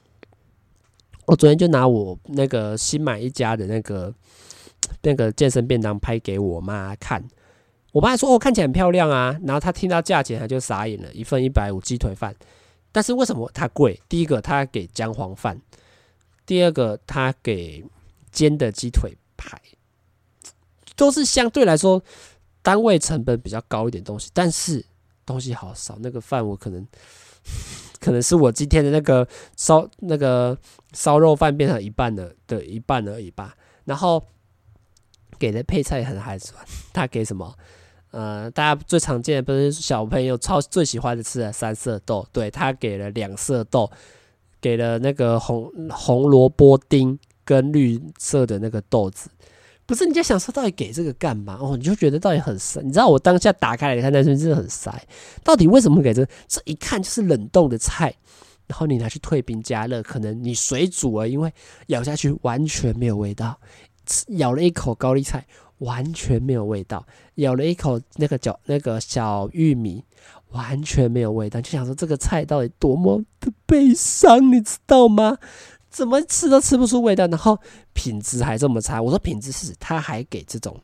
[1.26, 4.14] 我昨天就拿我那个新买一家的那个。
[5.02, 7.22] 那个健身便当拍给我妈看，
[7.92, 12.34] 我妈说：“哦，看起来很漂亮啊。”然后她听到价钱，她就傻眼了，一份一百五鸡腿饭。
[12.92, 14.01] 但是为什么它贵？
[14.09, 15.57] 第一个，它给姜黄饭；
[16.46, 17.85] 第二个，它给
[18.31, 19.61] 煎的鸡腿排，
[20.96, 22.03] 都是相对来说
[22.62, 24.85] 单位成本比较高一点东西，但是
[25.24, 25.96] 东西好少。
[26.01, 26.87] 那个饭我可能
[28.01, 30.59] 可能是我今天的那个烧那个
[30.92, 33.57] 烧肉饭变成一半了的一半而已吧。
[33.85, 34.24] 然后。
[35.38, 36.61] 给的配菜很寒酸，
[36.92, 37.57] 他给什么？
[38.11, 43.90] 呃，大家最常见的不是小朋友超最喜欢的吃的三色豆，对，他给了两色豆，
[44.61, 49.29] 给了那个红红萝卜丁跟绿色的那个豆子，
[49.85, 51.59] 不是你在想说到底给这个干嘛？
[51.61, 52.81] 哦，你就觉得到底很塞。
[52.83, 54.90] 你知道我当下打开来看，那是真的很塞。
[55.44, 56.31] 到底为什么给这个？
[56.47, 58.14] 这一看就是冷冻的菜，
[58.66, 61.53] 然后你拿去退冰加热，可能你水煮了，因为
[61.88, 63.59] 咬下去完全没有味道。
[64.38, 65.47] 咬了一口高丽菜，
[65.79, 67.01] 完全没有味道；
[67.37, 70.05] 咬了一口那个角那个小玉米，
[70.51, 71.61] 完全没有味道。
[71.61, 75.38] 就想说这个菜到底多么的悲伤，你知道吗？
[75.91, 77.59] 怎么吃都吃不出味道，然后
[77.93, 79.01] 品质还这么差。
[79.01, 80.81] 我说品质是，他还给这种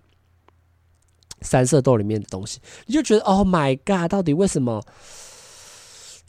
[1.43, 4.83] 三色豆里面的东西，你就觉得 Oh my God，到底为什么？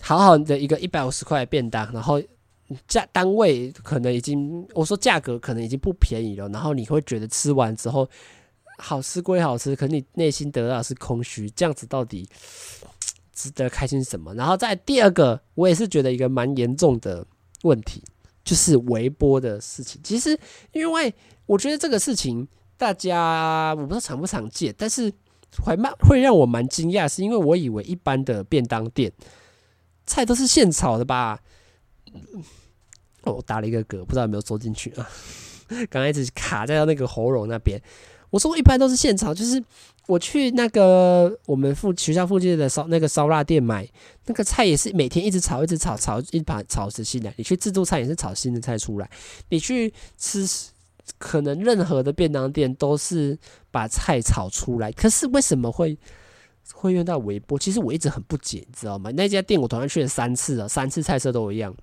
[0.01, 2.21] 好好的一个一百五十块的便当，然后。
[2.87, 8.09] 价单位可能已经，我说价格可能已经不便宜了，然后你会觉得吃完之后
[8.77, 12.27] 好吃归好吃，可是你内心得到是空虚，这样子到底
[13.33, 14.33] 值得开心什么？
[14.35, 17.25] 然后在第二个，我也是觉得一个蛮严重的
[17.63, 18.03] 问题，
[18.43, 20.01] 就是微波的事情。
[20.03, 20.37] 其实
[20.71, 21.13] 因为
[21.45, 25.11] 我觉得这个事情大家我不知道常不常见，但是
[25.63, 29.11] 还蛮会让我蛮惊讶，是因为我以为一般的便当店
[30.05, 31.39] 菜都是现炒的吧。
[33.23, 35.09] 哦，我打了一个嗝，不知道有没有收进去啊？
[35.89, 37.81] 刚才一直卡在那个喉咙那边。
[38.29, 39.63] 我说一般都是现炒，就是
[40.07, 43.87] 我去那个我们附学校附近的烧那个烧腊店买
[44.25, 47.33] 那个菜，也是每天一直炒，一直炒，炒一把炒食新的。
[47.37, 49.09] 你去自助餐也是炒新的菜出来。
[49.49, 50.47] 你去吃，
[51.17, 53.37] 可能任何的便当店都是
[53.71, 54.91] 把菜炒出来。
[54.91, 55.97] 可是为什么会
[56.73, 57.57] 会用到微波？
[57.57, 59.11] 其实我一直很不解，你知道吗？
[59.11, 61.73] 那家店我同样去了三次了，三次菜色都一样。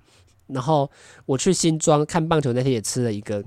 [0.47, 0.89] 然后
[1.25, 3.43] 我去新庄看棒球那天也吃了一个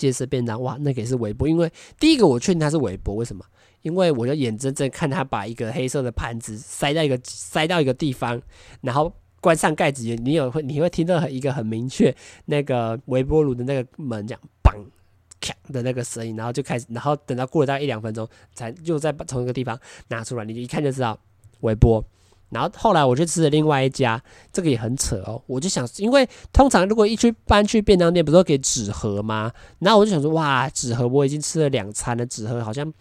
[0.00, 1.46] 健身便当，哇，那个也是微波。
[1.46, 3.44] 因为第一个我确定它是微波，为什么？
[3.82, 8.40] 因为我就眼睁睁看他把一个黑色的盘子塞到一个塞到一个地方，
[8.80, 12.14] 然后关上盖子，你有会你会听到一个很明确
[12.46, 21.18] 那个微波炉的那个门这样砰的那个声音，然后就开始，然后等到过了大概一两分钟，才又再把从一个地方拿出来，你就一看就知道
[21.60, 22.04] 微波。
[22.50, 25.42] 然后后来我去吃了另外一家，这个也很扯哦。
[25.46, 29.50] 我就想，因为通常如果一去搬去便当店，不是都给纸盒吗？
[29.78, 32.92] 然后我就想说，哇，纸盒我已经吃了两餐了，纸盒好像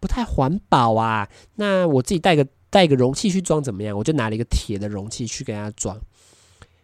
[0.00, 1.28] 不太环保啊。
[1.54, 3.96] 那我自己带个带个容器去装怎么样？
[3.96, 5.98] 我就拿了一个铁的容器去给他装。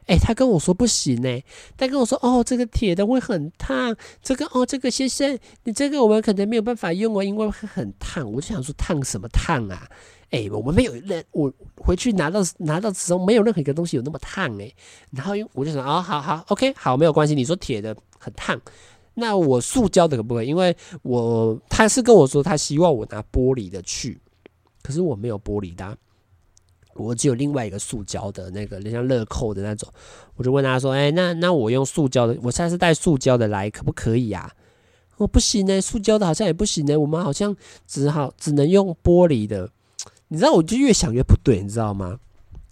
[0.07, 1.41] 诶，他跟我说不行呢，
[1.77, 3.97] 他跟我说，哦，这个铁的会很烫。
[4.23, 8.31] 这个哦，这个先生，你这个我们可能没有办法用哦，因为会很烫。
[8.31, 9.89] 我就想说，烫什么烫啊？
[10.31, 14.71] 哎、我们没有任我回去拿到拿到时候没有任何一个东西有那么烫哎、
[15.13, 17.35] 然后我就想、哦，好好，OK，好，没有关系。
[17.35, 18.61] 你说铁的很烫，
[19.15, 20.49] 那我塑胶的可不可以？
[20.49, 24.21] 因为我他是跟我说他希望我拿玻璃的去，
[24.83, 25.97] 可是我没有玻璃的、
[26.97, 29.93] 我只有另外一个塑胶的那个，像乐扣的那种。
[30.35, 34.55] 我就问他说，哎、那那我用塑胶的，我下次带塑胶的来，可不可以呀、啊？
[35.19, 37.57] 我不行呢、塑胶的好像也不行呢、我们好像
[37.87, 39.71] 只好只能用玻璃的。
[40.29, 42.19] 你知道，我就越想越不对，你知道吗？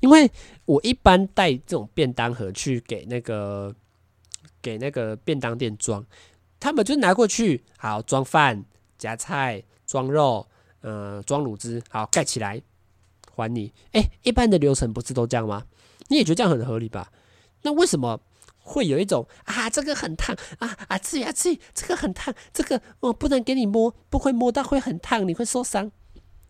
[0.01, 0.31] 因为
[0.67, 3.75] 我一般带这种便当盒去给那个
[4.61, 6.05] 给那个便当店装，
[6.61, 8.63] 他们就拿过去，好装饭、
[8.99, 10.47] 夹菜、装肉，
[10.83, 12.61] 嗯、呃，装卤汁，好盖起来
[13.35, 13.73] 还你。
[13.93, 15.65] 哎、一般的流程不是都这样吗？
[16.09, 17.11] 你也觉得这样很合理吧？
[17.63, 18.21] 那为什么
[18.59, 25.91] 会有一种啊，这个很烫啊啊，自己啊自己，这个很烫，这个我不能给你摸，不会摸到会很烫，你会受伤？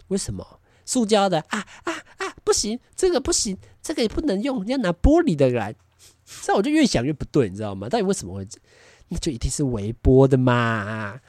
[0.08, 0.60] 为什么？
[0.84, 5.74] 塑胶的啊啊啊，不行，这个不行，这个也不能用，要拿玻璃的来。
[6.42, 7.88] 这我就越想越不对，你知道吗？
[7.88, 8.46] 到底为什么会？
[9.08, 11.20] 那就一定是微波的嘛。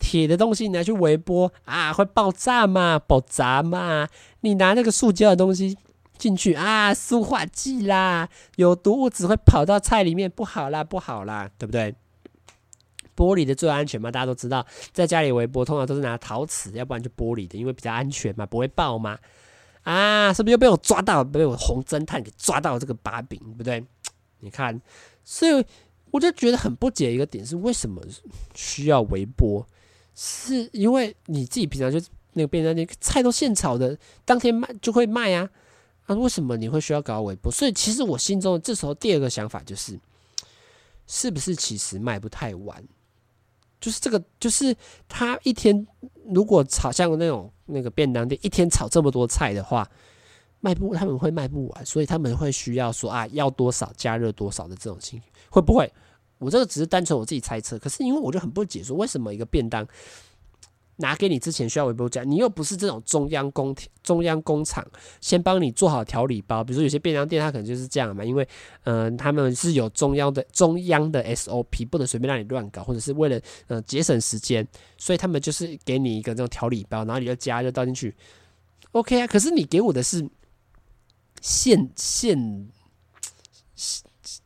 [0.00, 2.98] 铁的东西你拿去微波啊，会爆炸嘛？
[2.98, 4.08] 爆炸嘛？
[4.40, 5.76] 你拿那个塑胶的东西
[6.18, 11.94] 进去啊，塑化剂啦，有毒物质会跑到菜里面，不好啦，不好啦，对不对？
[13.14, 19.18] 玻璃的最安全嘛，大家都知道，在家里微波通常都是拿陶瓷，要不然就玻璃的，因为比较安全嘛，不会爆嘛。
[19.82, 23.84] 啊，是不是又被我抓到，被我红侦探给抓到这个把柄，对不对？
[24.40, 24.80] 你看，
[25.22, 25.64] 所以
[26.10, 28.02] 我就觉得很不解一个点是，为什么
[28.54, 29.66] 需要微波？
[30.14, 32.00] 是因为你自己平常就
[32.32, 35.48] 那个便当店菜都现炒的，当天卖就会卖啊
[36.06, 36.14] 啊！
[36.14, 37.50] 为什么你会需要搞微波？
[37.50, 39.98] 所以其实我心中这时候第二个想法就是，
[41.06, 42.84] 是不是其实卖不太完？
[43.80, 44.76] 就是这个，就是
[45.08, 45.86] 他一天
[46.26, 49.88] 如果炒像那种那个便当店一天炒这么多菜的话，
[50.60, 55.90] 卖不他们会卖不完，所以他们会需要说啊，要多少加热多少的这种情况，会不会？
[56.40, 59.86] 我这个只是单纯我自己猜测，可是因为我就很不解，说为什么一个便当
[60.96, 62.22] 拿给你之前需要微波加？
[62.24, 64.86] 你又不是这种中央工中央工厂，
[65.20, 66.62] 先帮你做好调理包。
[66.62, 68.46] 比如说有些便当店，它可能就是这样嘛，因为
[68.84, 74.66] 嗯、他们是有中央的中央的 SOP，不能随便让你乱搞，或者是为了呃节省时间，
[74.98, 78.14] 所以他们就是给你一个这种调理包，然后你就加热倒进去
[78.92, 79.26] ，OK 啊。
[79.26, 80.28] 可是你给我的是
[81.40, 82.68] 现现。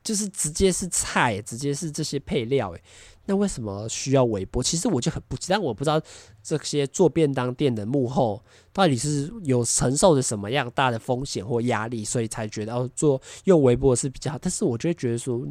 [0.02, 2.82] 就是直接是菜，直接是这些配料，诶，
[3.26, 4.62] 那为什么需要微波？
[4.62, 6.00] 其实我就很不，但我不知道
[6.42, 8.42] 这些做便当店的幕后
[8.72, 14.38] 到底是有承受着什么样大的风险或压力，所以才觉得哦，做用微波是比较好。
[14.38, 15.42] 但是我就会觉得说，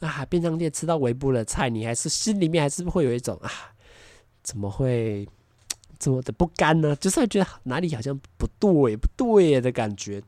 [0.00, 3.50] 啊，便当店吃到微波的菜，你还是心里面还是会有一种啊，
[4.42, 5.28] 怎么会
[5.98, 6.94] 这么的不甘呢？
[6.96, 10.22] 就是会觉得哪里好像不对，不对的感觉。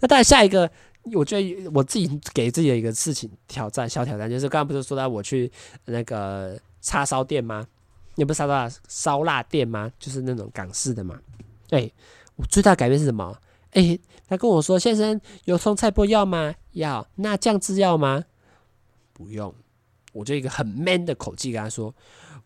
[0.00, 0.70] 那当然下一个。
[1.12, 5.50] 我觉得我自己给自己的一个事情挑战，小挑战就是刚刚不是说到我去
[5.84, 7.66] 那个叉烧店吗？
[8.16, 9.92] 也不是烧腊烧腊店吗？
[9.98, 11.20] 就是那种港式的嘛。
[11.70, 11.90] 哎，
[12.36, 13.36] 我最大改变是什么？
[13.72, 16.54] 哎，他跟我说：“先生，有葱菜脯要吗？
[16.72, 17.06] 要。
[17.16, 18.24] 那酱汁要吗？
[19.12, 19.52] 不用。”
[20.14, 21.92] 我就一个很 man 的口气跟他说。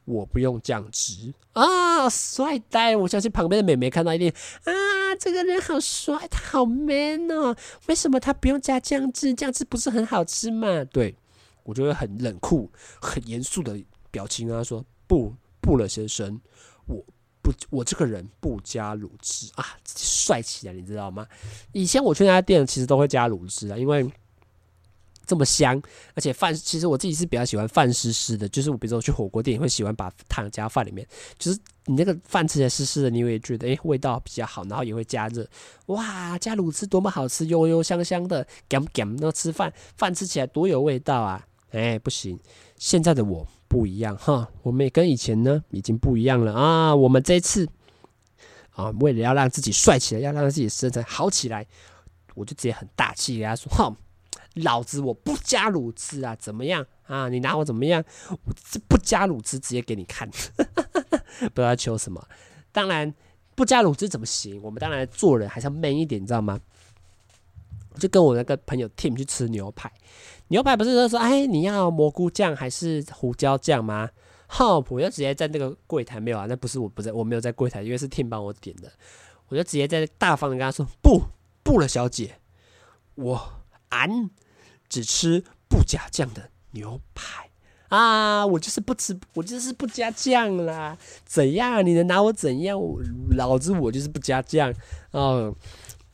[0.09, 2.97] 我不用酱汁啊，帅呆！
[2.97, 4.31] 我相信旁边的美眉看到一定
[4.65, 4.73] 啊，
[5.21, 7.55] 这个人好帅，他好 man 哦。
[7.87, 9.35] 为什么他不用加酱汁？
[9.35, 10.83] 酱汁不是很好吃吗？
[10.85, 11.15] 对，
[11.63, 12.71] 我就会很冷酷、
[13.03, 13.79] 很严肃的
[14.11, 16.41] 表情跟他说：“不，不了，先生，
[16.87, 17.05] 我
[17.43, 21.27] 不，我这个人不加卤汁啊，帅气啊，你知道吗？
[21.73, 24.11] 以前我去那家店其实都会加卤汁啊，因为。”
[25.29, 25.81] 这么香，
[26.15, 31.07] 而且饭其实我自己是比较喜欢饭湿湿的，就是我比如说我去火锅店也会喜欢把汤加饭里面，
[31.39, 35.47] 就是你那个饭吃起来湿湿的，你会觉得诶味道比较好，然后也会加热，
[35.87, 41.47] 哇加卤汁多么好吃，油油香香的，咸咸，那吃饭饭吃起来多有味道啊！
[41.73, 42.41] 哎不行，
[42.79, 47.69] 现在的我不一样哈，我们也跟以前呢已经不一样了啊，我们这次
[48.71, 51.67] 啊为了要让自己帅起来，要让自己身材好起来，
[52.35, 53.95] 我就直接很大气给他说哈。
[54.63, 57.29] 老子我不加卤汁啊，怎么样啊？
[57.29, 58.05] 你拿我怎么样？
[58.29, 58.39] 我
[58.89, 60.29] 不加卤汁，直接给你看，
[61.53, 62.27] 不知道求什么。
[62.73, 63.13] 当然
[63.55, 64.61] 不加卤汁怎么行？
[64.63, 66.61] 我们当然做人还是要 man 一点，你知道吗？
[67.99, 69.93] 就跟我那个朋友 Tim 去吃牛排，
[70.49, 74.09] 牛排不是都说哎，你要蘑菇酱还是胡椒酱吗？
[74.47, 78.93] 好，我就直接在那个柜台没有啊，那不是我不在，我没有在柜台，因为是 Tim 帮我点的，
[79.49, 81.23] 我就直接在大方的跟他说不
[81.65, 82.37] 不了，小姐，
[83.17, 84.31] 我俺。
[84.89, 87.49] 只吃不加酱的牛排
[87.89, 88.47] 啊！
[88.47, 90.97] 我就是不吃，我就是不加酱啦。
[91.25, 91.85] 怎样？
[91.85, 92.79] 你能拿我怎样？
[93.31, 94.73] 老子我就是不加酱
[95.13, 95.55] 哦，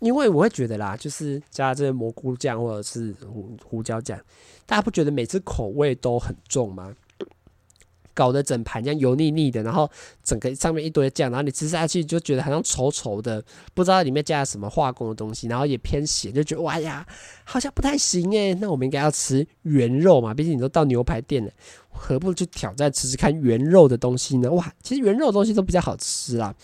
[0.01, 4.19] 因为我会觉得啦，就是加这些蘑菇酱或者是胡胡椒酱，
[4.67, 6.95] 大家不觉得每次口味都很重吗？
[8.15, 9.91] 搞得整盘这样油腻腻的，然后
[10.23, 17.07] 整个上面一堆酱，然后你吃下去就觉得好像稠稠的，不知道里面加了什么化工的东西，然后也偏咸，就觉得哇呀，
[17.45, 18.55] 好像不太行诶。
[18.55, 21.51] 那我们应该要吃原肉嘛，毕竟你都到牛排店了，
[21.91, 24.51] 何不去挑战吃吃看原肉的东西呢？
[24.53, 26.55] 哇，其实原肉的东西都比较好吃啦。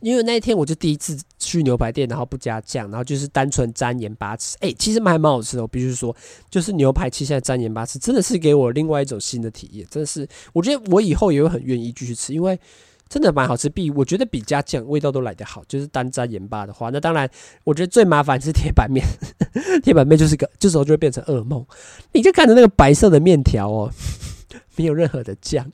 [0.00, 4.56] 因为那一天我就第一次去牛排店，然后不加酱，然后就是单纯沾盐巴吃。
[4.60, 6.14] 哎、其实还蛮好吃的，我必须说，
[6.50, 9.86] 就是牛排其实沾盐巴吃，真的是给我另外一种新的体验。
[9.90, 12.58] 真的是，我觉得我以后也会很愿意继续吃，因为
[13.08, 13.68] 真的蛮好吃。
[13.68, 17.28] 比我觉得比加酱味道都来得好，就是单沾盐巴的话，那当然
[17.64, 19.04] 我觉得最麻烦是铁板面，
[19.82, 21.64] 铁板面就是个这时候就会变成噩梦。
[22.12, 23.90] 你就看着那个白色的面条哦，
[24.76, 25.70] 没有任何的酱，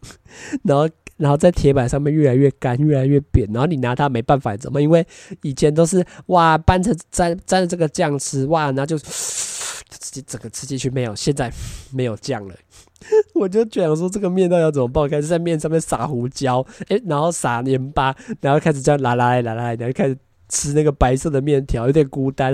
[0.65, 0.89] 然后。
[1.19, 4.81] 然后在铁板上面越来越干，越来越扁，然后你拿它没办法怎么？
[4.81, 5.07] 因为
[5.43, 11.53] 以前都是哇，拌着沾沾着这个酱吃哇，然后就直接整个吃进去没有，现在
[11.93, 12.55] 没有酱了。
[13.35, 15.07] 我就想说这个面到底要怎么爆？
[15.09, 20.17] 开始在面上面撒胡椒，诶，然后撒盐巴，然后开始这样拉拉来拉拉，然后开始
[20.49, 22.53] 吃那个白色的面条，有点孤单。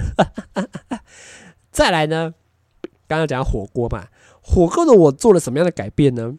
[1.72, 2.32] 再来呢，
[3.08, 4.06] 刚刚讲火锅嘛，
[4.40, 6.34] 火锅的我做了什么样的改变呢？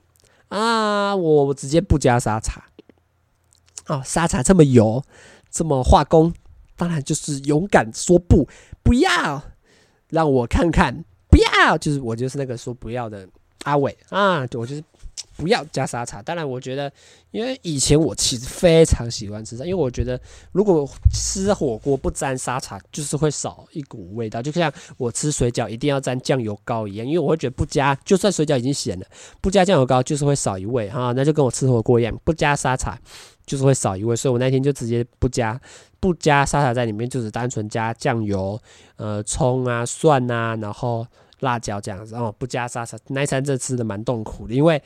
[0.58, 2.64] 啊，我我直接不加沙茶。
[3.88, 5.04] 哦，沙茶这么油，
[5.52, 6.34] 这么化工，
[6.78, 8.48] 当然就是勇敢说不，
[8.82, 9.44] 不要，
[10.10, 13.28] 让我看看，不要，就是我就是那个说不要的
[13.64, 14.84] 阿伟啊，我就是
[15.36, 16.22] 不要加沙茶。
[16.22, 16.92] 当然，我觉得，
[17.32, 20.20] 因为以前我其实非常喜欢吃沙，因为我觉得
[20.52, 29.06] 如果吃火锅不沾沙茶，就是会少一股味道，就像我吃水饺一定要沾酱油膏一样，因为我会觉得不加，就算水饺已经咸了，
[29.42, 33.00] 不加酱油膏就是会少一味哈，那就跟我吃火锅一样，不加沙茶。
[33.46, 35.62] 就是会少一味，所以我那天就直接不加
[36.00, 38.60] 不加沙茶在里面，就是单纯加酱油、
[38.96, 41.06] 呃葱啊、蒜啊，然后
[41.42, 42.98] 辣椒这样子哦，不加沙茶。
[43.10, 44.82] 那一餐真的吃的蛮痛苦的，因为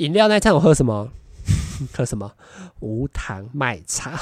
[0.00, 1.12] 饮料那一餐我喝什么？
[1.92, 2.32] 喝什么？
[2.80, 4.18] 无糖麦茶。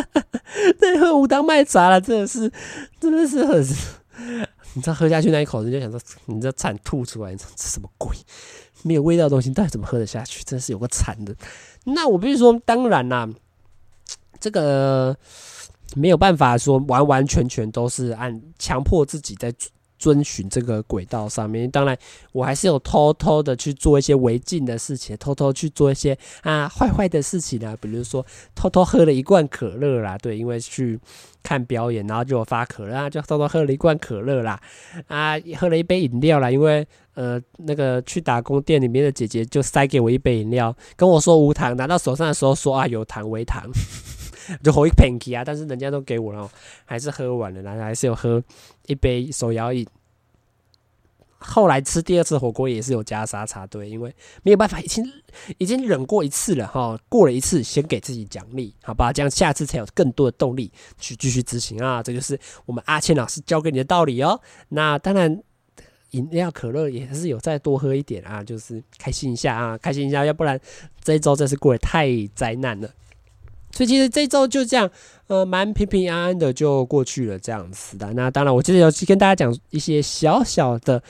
[0.78, 2.52] 对，喝无糖麦茶了，真的是
[3.00, 3.58] 真的是很，
[4.74, 8.14] 你知道喝下去那一口，你就想说，你这惨吐出来，你这什么鬼？
[8.82, 10.44] 没有味道的东西，到底怎么喝得下去？
[10.44, 11.34] 真是有个惨的。
[11.84, 13.26] 那我必须说，当然啦，
[14.38, 15.16] 这个
[15.94, 19.50] 没有办法说完完全全都是按强迫自己在
[19.98, 21.70] 遵循这个轨道上面。
[21.70, 21.96] 当然，
[22.32, 28.24] 我还是有偷偷的去做一些违禁的事情，偷偷去做一些啊坏坏的事情啊，比如说
[28.54, 30.98] 偷偷喝了一罐可乐啦，对，因为去
[31.42, 34.60] 看表演，然后就有发可乐啊，就偷偷喝了一罐可乐啦，
[35.08, 36.86] 啊，喝了一杯饮料啦，因为。
[37.16, 43.62] 呃，那个去打工店里面的姐姐就塞给我一杯饮料，跟我说无糖，拿到手上的时候说啊有糖微糖，
[44.62, 46.46] 就喝一瓶啊，但是人家都给我了，
[46.84, 48.42] 还是喝完了，然后还是有喝
[48.86, 49.86] 一杯手摇饮。
[51.38, 55.04] 后来吃第二次火锅也是有加沙茶，对，因为没有办法，已经
[55.58, 64.40] 已经忍过一次了哈，过了一次先给自己奖励，好吧，这样下次才有更多的动力去继续执行啊，这就是我们阿倩老师教给你的道理哦。
[64.70, 65.42] 那当然。
[66.12, 70.58] 饮料可乐也是有再多喝一点啊，就是开心一下啊，开心一下，要不然
[71.02, 72.88] 这一周真是过得太灾难了。
[73.76, 74.90] 所以其实这周就这样，
[75.26, 78.10] 呃，蛮平平安安的就过去了这样子的。
[78.14, 81.02] 那当然，我接着要去跟大家讲一些小小的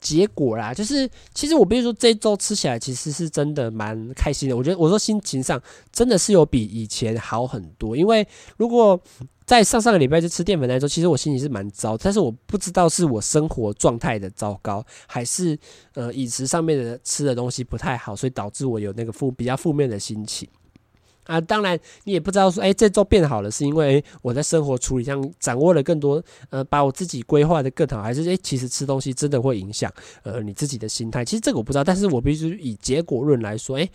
[0.00, 4.56] 结果啦，就是其实我比如说这周吃起来其实是真的蛮开心的。
[4.56, 8.26] 我觉得我说心情上真的是有比以前好很多，因为
[8.56, 9.00] 如果
[9.46, 15.56] 在上上个礼拜就吃淀粉那周，其实我心情是蛮糟，但是我不知道是我生活状态的糟糕，还是
[15.92, 20.48] 呃饮食上面的吃的东西不太好，所以导致我有那个负比较负面的心情
[21.24, 21.40] 啊。
[21.40, 31.24] 当然你也不知道说，哎，这周变好了，是因为我在生活处理上掌握了更多，呃，把我自己规划的更好，还是哎，其实吃东西真的会影响呃你自己的心态。
[31.24, 33.88] 其实这个我不知道，但是我必须以结果论来说，哎，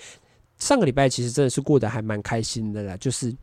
[0.57, 3.35] 上个礼拜其实真的是过得还蛮开心的啦，就是。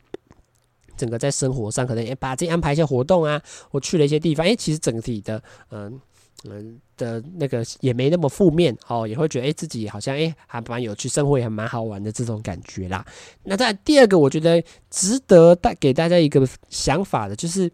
[0.97, 6.01] 整个在生活上可能也把自己安排一些活动啊，我去了一些地方，诶，其实整体的，嗯
[6.45, 13.05] 嗯的那个也没那么负面哦，也会觉得诶自己好像诶还蛮有趣，生活也还蛮好玩的这种感觉啦。
[13.43, 17.67] 那在第二个，我觉得值得带给大家一个想法的，就是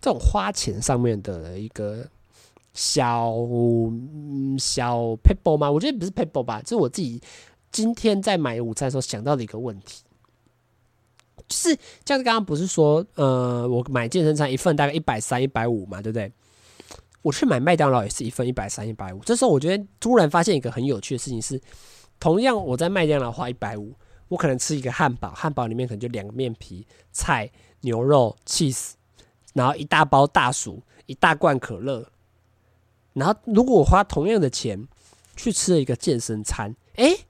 [0.00, 2.06] 这种花钱上面的一个
[2.74, 3.32] 小
[4.58, 5.70] 小 people 吗？
[5.70, 7.20] 我觉得不是 people 吧，这是我自己
[7.70, 10.02] 今天在买午餐的时候想到的一个问题。
[11.48, 16.30] 就是像刚刚不是说，呃，我买健身餐一份大概一百三、一百五嘛，对不对？
[17.22, 19.20] 我去买麦当劳也是一份一百三、一百五。
[19.20, 21.60] 这时候我觉得突然发现一个很有趣的事情是，
[22.20, 23.94] 同样我在麦当劳花一百五，
[24.28, 27.50] 我可能吃一个汉堡，汉堡里面可能就两个面皮、菜、
[27.80, 28.92] 牛肉、cheese，
[29.54, 32.10] 然后一大包大薯、一大罐可乐。
[33.14, 34.86] 然后如果我花同样的钱
[35.36, 37.26] 去吃了一个健身餐，诶。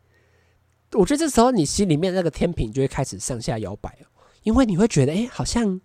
[0.94, 4.06] 我觉得这时候你心里面那个天平就会开始上下摇摆了，
[4.42, 5.80] 因为你会觉得，哎，好像，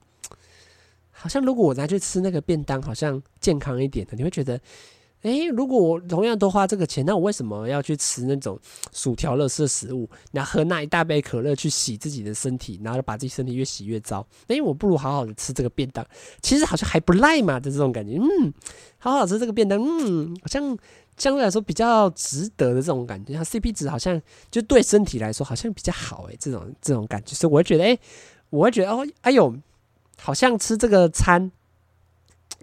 [1.18, 4.60] 好像如果我拿去吃那个便当，好像健康一点的，你会觉得，
[5.24, 8.60] 哎，如果我同样都花这个钱，那我为什么要去吃那种
[8.94, 14.26] 薯条、乐色食物，然后喝那一大杯可乐去洗自己的身体，然后把自己身体越洗越糟？
[14.48, 16.06] 哎，我不如好好的吃这个便当，
[16.42, 18.54] 其实好像还不赖嘛的这种感觉，嗯，
[19.00, 20.78] 好好吃这个便当，嗯，好像。
[21.18, 28.00] 相对来说比较值得的这种感觉，像 CP 值好像就对身体来说好像比较好诶、这种这种感觉，所以我会觉得，诶、
[28.52, 29.52] 我会觉得哦，哎呦，
[30.22, 31.52] 好像吃这个餐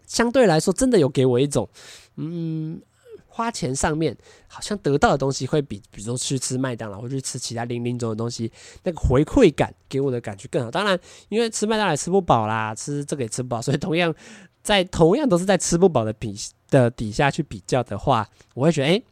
[0.07, 1.68] 相对来说真的有给我一种
[2.16, 2.80] 嗯
[3.26, 8.52] 花钱上面好像得到的东西会比，比如说去吃麦当劳或去吃其他零零总的东西，
[8.84, 10.70] 那个回馈感给我的感觉更好。
[10.70, 10.96] 当然，
[11.28, 14.14] 因为吃麦当劳也吃不饱啦，吃这个也吃不饱，所以同样
[14.62, 16.36] 在同样都是在吃不饱的比
[16.70, 19.05] 的底下去比较的话，我会觉得，诶。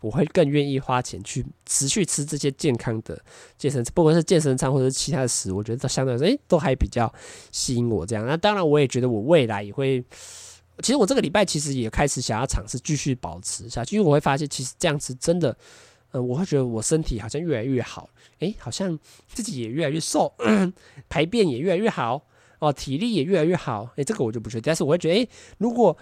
[0.00, 3.22] 我会更愿意花钱去持续吃这些健康的
[3.58, 7.12] 健身，不管是健身餐或者是其他的食物，我觉得都相对来说，诶，都还比较
[7.52, 8.26] 吸引我这样。
[8.26, 10.02] 那当然，我也觉得我未来也会，
[10.78, 15.54] 其实我这个礼拜其实也开始想要尝试继续保持下去，因为我会发现，其实这样子真的，
[16.12, 18.98] 嗯，我会觉得我身体好像越来越好，诶，好像
[19.28, 20.32] 自己也越来越瘦，
[21.08, 22.22] 排便也越来越好，
[22.58, 25.28] 哦，体力也越来越好，诶，这个我就不确定，但是我会觉得，诶，
[25.58, 25.94] 如果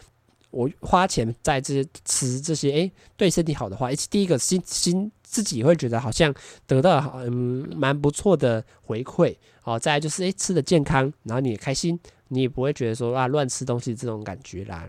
[0.51, 6.35] 我花钱在这些吃这些，诶，对身体好的话，第一个心心自己会觉得好像
[6.67, 9.79] 得到嗯蛮不错的回馈哦。
[9.79, 14.89] 再来就是诶，吃的健康，然后你也开心，你也不会觉得说啊乱吃东西这种感觉啦。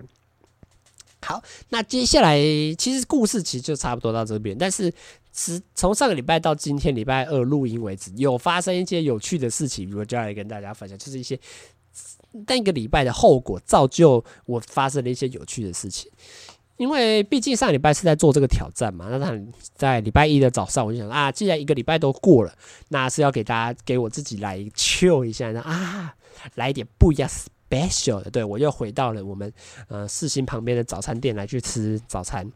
[1.21, 2.37] 好，那接下来
[2.77, 4.89] 其实故事其实就差不多到这边，但是
[5.33, 11.37] 从从上个礼拜到今天礼拜二录音为止，有发生一些有趣的事情，我就要来跟大家分享，就是一些。
[12.45, 16.11] 但一个礼拜的后果造就我发生了一些有趣的事情，
[16.77, 19.07] 因为毕竟上礼拜是在做这个挑战嘛。
[19.09, 19.37] 那他
[19.73, 22.53] 在礼拜一的早上，我就想啊，既然一个礼拜都过了，
[22.89, 26.15] 那是要给大家给我自己来 chill 一下，啊，
[26.55, 27.29] 来一点不一样
[27.69, 28.29] special 的。
[28.29, 29.51] 对，我又回到了我们
[29.87, 32.49] 呃四星旁边的早餐店来去吃早餐。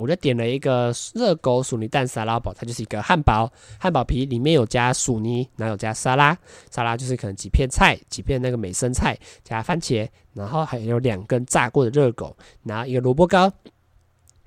[0.00, 6.36] 我就点了一个热狗薯泥蛋沙拉堡，它就是一个汉堡，汉堡皮里面有加薯泥，然后有加沙拉，
[6.70, 13.52] 沙拉就是可能几片菜，几片那个美生菜加番茄，然后还有两根炸过的热狗，然后一个萝卜糕，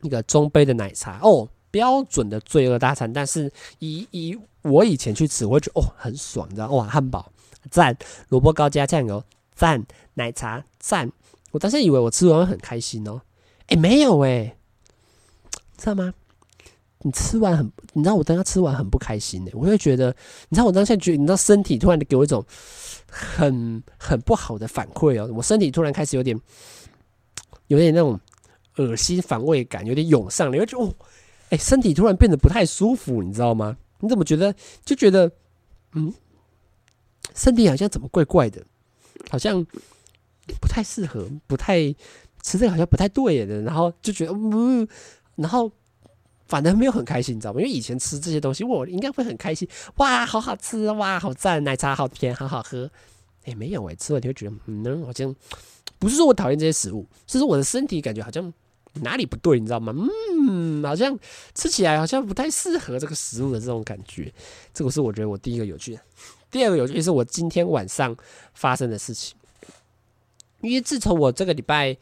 [0.02, 3.14] 一个中杯的奶茶哦，标准的罪恶大餐。
[3.14, 7.32] 但是以以我以前去吃，我会觉得哦很爽，你知道哇，汉堡
[7.70, 7.96] 赞，
[8.30, 9.24] 萝卜糕加酱油
[9.54, 9.86] 赞，
[10.16, 11.12] 奶茶赞，
[11.52, 13.22] 我当时以为我吃完会很开心哦，
[13.68, 14.58] 诶，没有诶。
[15.84, 16.14] 知道吗？
[17.00, 20.16] 你吃完很，你知道我当下吃完很不开心的，我会觉得，
[20.48, 22.46] 你知道我当下觉得，你知道身体突然给我一种
[23.10, 26.40] 很很不好的反馈哦，我身体突然开始有点
[27.68, 28.18] 有点那种
[28.78, 30.96] 恶心反胃感，有点涌上来，我就哦，
[31.50, 33.76] 哎，身体突然变得不太舒服，你知道吗？
[34.00, 34.56] 你怎么觉得？
[34.86, 35.30] 就觉得
[35.92, 36.14] 嗯，
[37.36, 38.64] 身体好像怎么怪怪的，
[39.30, 39.62] 好像
[40.62, 41.94] 不太适合，不太
[42.42, 44.88] 吃这个好像不太对的，然后就觉得嗯。
[45.36, 45.72] 然后
[46.46, 47.60] 反正没有很开心，你知道吗？
[47.60, 49.68] 因为以前吃这些东西，我应该会很开心。
[49.96, 52.90] 哇，好好吃，哇，好赞，奶茶好甜，好好喝。
[53.46, 55.36] 哎，没有哎，吃了你会觉得，嗯，好像
[55.98, 58.54] 不是说我讨厌这些食物，是说我的身体感觉好像
[59.02, 59.94] 哪里不对，你知道吗？
[60.48, 61.18] 嗯，好像
[61.56, 64.32] 吃起来好像不太适合这个食物的这种感觉。
[64.74, 66.02] 这个是我觉得我第一个有趣的。
[66.52, 68.16] 第二个有趣是我今天晚上
[68.54, 69.36] 发生的事情。
[70.62, 71.98] 因为自从我这个礼拜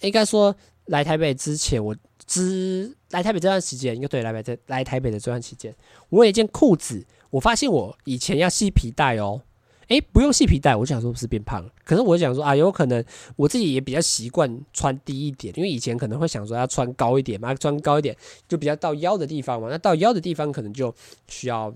[0.00, 0.54] 应该说
[0.86, 1.96] 来台北之前，我。
[2.26, 5.74] 之来台北这段时间，应该对来北来台北的这段期间，
[6.08, 9.42] 我有一件裤子，我发现我以前要系皮带哦，
[9.88, 13.04] 诶，不用系皮带，我就想说不是变胖了，可是我想说啊，有可能
[13.36, 18.16] 我自己也比较习惯穿低一点，因为以前可能会想说要穿高一点嘛，穿高一点
[18.48, 20.94] 就比较到腰的地方嘛，那到腰的地方可能就
[21.28, 21.70] 需要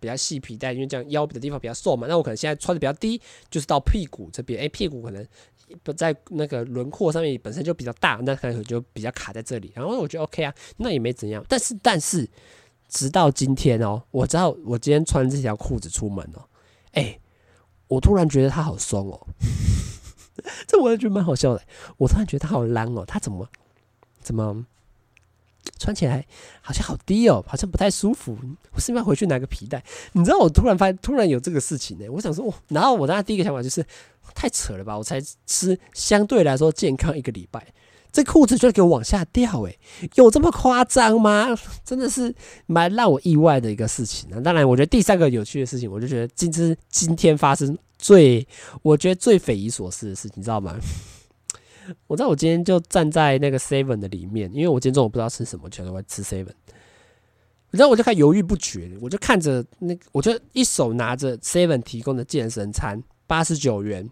[0.00, 5.24] 比较系皮带，因为这样腰的地方比较瘦嘛，那我可能现在穿的比较低，就是到屁股这边，诶，屁股可能。
[5.82, 9.72] 不在那个轮廓上面本身就比较大，那可能就比较卡在这里。
[9.74, 11.44] 然后我觉得 OK 啊，那也没怎样。
[11.48, 12.28] 但是但是，
[12.88, 16.42] 直到今天哦，我知道我今天穿这条裤子出门哦，
[16.92, 17.18] 哎，
[17.88, 19.26] 我突然觉得它好松哦，
[20.66, 21.62] 这我也觉得蛮好笑的。
[21.96, 23.48] 我突然觉得它好烂哦，它怎么
[24.20, 24.66] 怎么？
[25.78, 26.24] 穿起来
[26.60, 28.36] 好像好低哦，好像不太舒服。
[28.72, 29.82] 我是不是要回去拿个皮带？
[30.12, 32.06] 你知道我突然发现，突然有这个事情呢。
[32.10, 33.84] 我想说，哦，然后我当时第一个想法就是，
[34.34, 34.96] 太扯了吧！
[34.96, 37.66] 我才吃相对来说健康一个礼拜，
[38.12, 39.78] 这裤子就给我往下掉，诶，
[40.14, 41.48] 有这么夸张吗？
[41.84, 42.34] 真的是
[42.66, 44.28] 蛮让我意外的一个事情。
[44.30, 48.46] 那当然，我觉得第三个有趣的事情，我就觉得今次今天发生最，
[48.82, 50.76] 我觉得最匪夷所思的事情，你知道吗？
[52.06, 56.52] 我知道我今天就站在那个 seven 的里面，因为我今天中午不知道吃什么，觉得我要吃 seven。
[57.70, 64.08] 然后我就开始犹豫不决，我就看着那，我就一手拿着 seven 提供的健身餐，八十九元，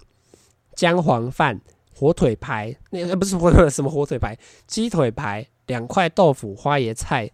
[0.75, 1.61] 姜黄饭、
[1.95, 7.31] 火腿排，那个不是火腿 什么火腿排，鸡腿排，两块豆腐、花椰菜，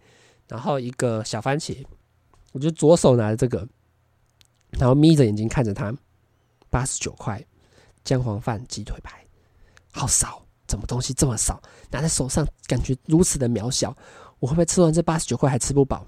[0.49, 1.85] 然后一个小番茄。
[2.53, 3.69] 我就左手拿着这个，
[4.79, 5.95] 然后眯着眼睛看着它，
[6.71, 7.45] 八十九块，
[8.03, 9.26] 姜黄饭、鸡腿排。
[9.97, 11.61] 好少，怎么东西这么少？
[11.91, 13.97] 拿在手上感觉如此的渺小，
[14.39, 16.07] 我会不会吃完这八十九块还吃不饱？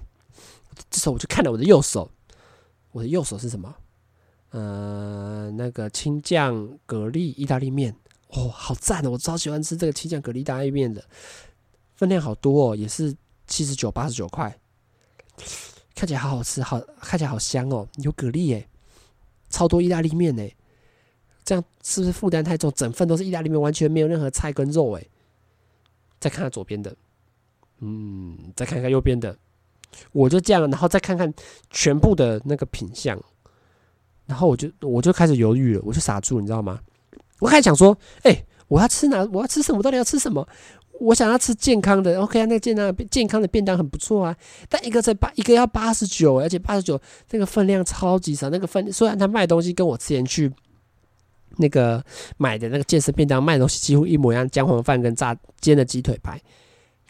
[0.89, 2.09] 这时候我就看了我的右手，
[2.91, 3.75] 我的右手是什么？
[4.51, 7.95] 呃，那个青酱蛤蜊意大利面，
[8.29, 9.11] 哦，好赞哦！
[9.11, 11.03] 我超喜欢吃这个青酱蛤蜊意大利面的。
[11.95, 13.15] 分量好多哦，也是
[13.45, 14.57] 七十九、八十九块，
[15.93, 18.67] 看起来好好吃，好看起来好香哦，有蛤蜊耶，
[19.49, 20.49] 超多意大利面呢，
[21.49, 22.71] 这样是不是负担太重？
[22.75, 25.03] 整份都是意大利面，完全没有任何菜跟肉哎。
[26.19, 26.95] 再看看左边的，
[27.79, 29.35] 嗯，再看看右边的，
[30.11, 31.33] 我就这样，然后再看看
[31.71, 33.19] 全部的那个品相，
[34.27, 36.79] 然后我就我就开始犹豫了，我就傻住，你知道吗？
[37.39, 39.27] 我开始想说，哎、我要吃哪？
[39.33, 39.81] 我要吃什么？
[39.81, 40.47] 到底要吃什么？
[40.99, 44.37] 我想要吃健康的，OK 啊，那个健康健康的便当很不错啊，
[44.67, 50.51] 但一个才八，一个要八十九，而且八十九那个分量超级少，那个分虽然他卖东西跟我之前去
[51.59, 52.03] 那个
[52.37, 56.41] 买的那个健身便当卖的东西几乎一模一样，姜黄饭跟炸煎的鸡腿排。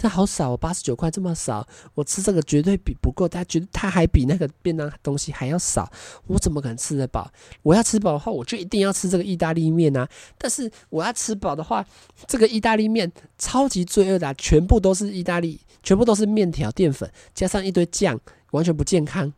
[0.02, 3.28] 它好少哦，八十九块这么少，我吃这个绝对比不够。
[3.28, 5.91] 他觉得它还比那个便当东西还要少，
[6.28, 7.30] 我怎么可能吃得饱？
[7.64, 10.08] 我要吃饱的话，我就一定要吃这个意大利面啊！
[10.38, 11.86] 但是我要吃饱的话，
[12.28, 18.18] 这个意大利面超级罪恶的，全部都是意大利，全部都是面条、淀粉，加上一堆酱，
[18.52, 19.34] 完全不健康。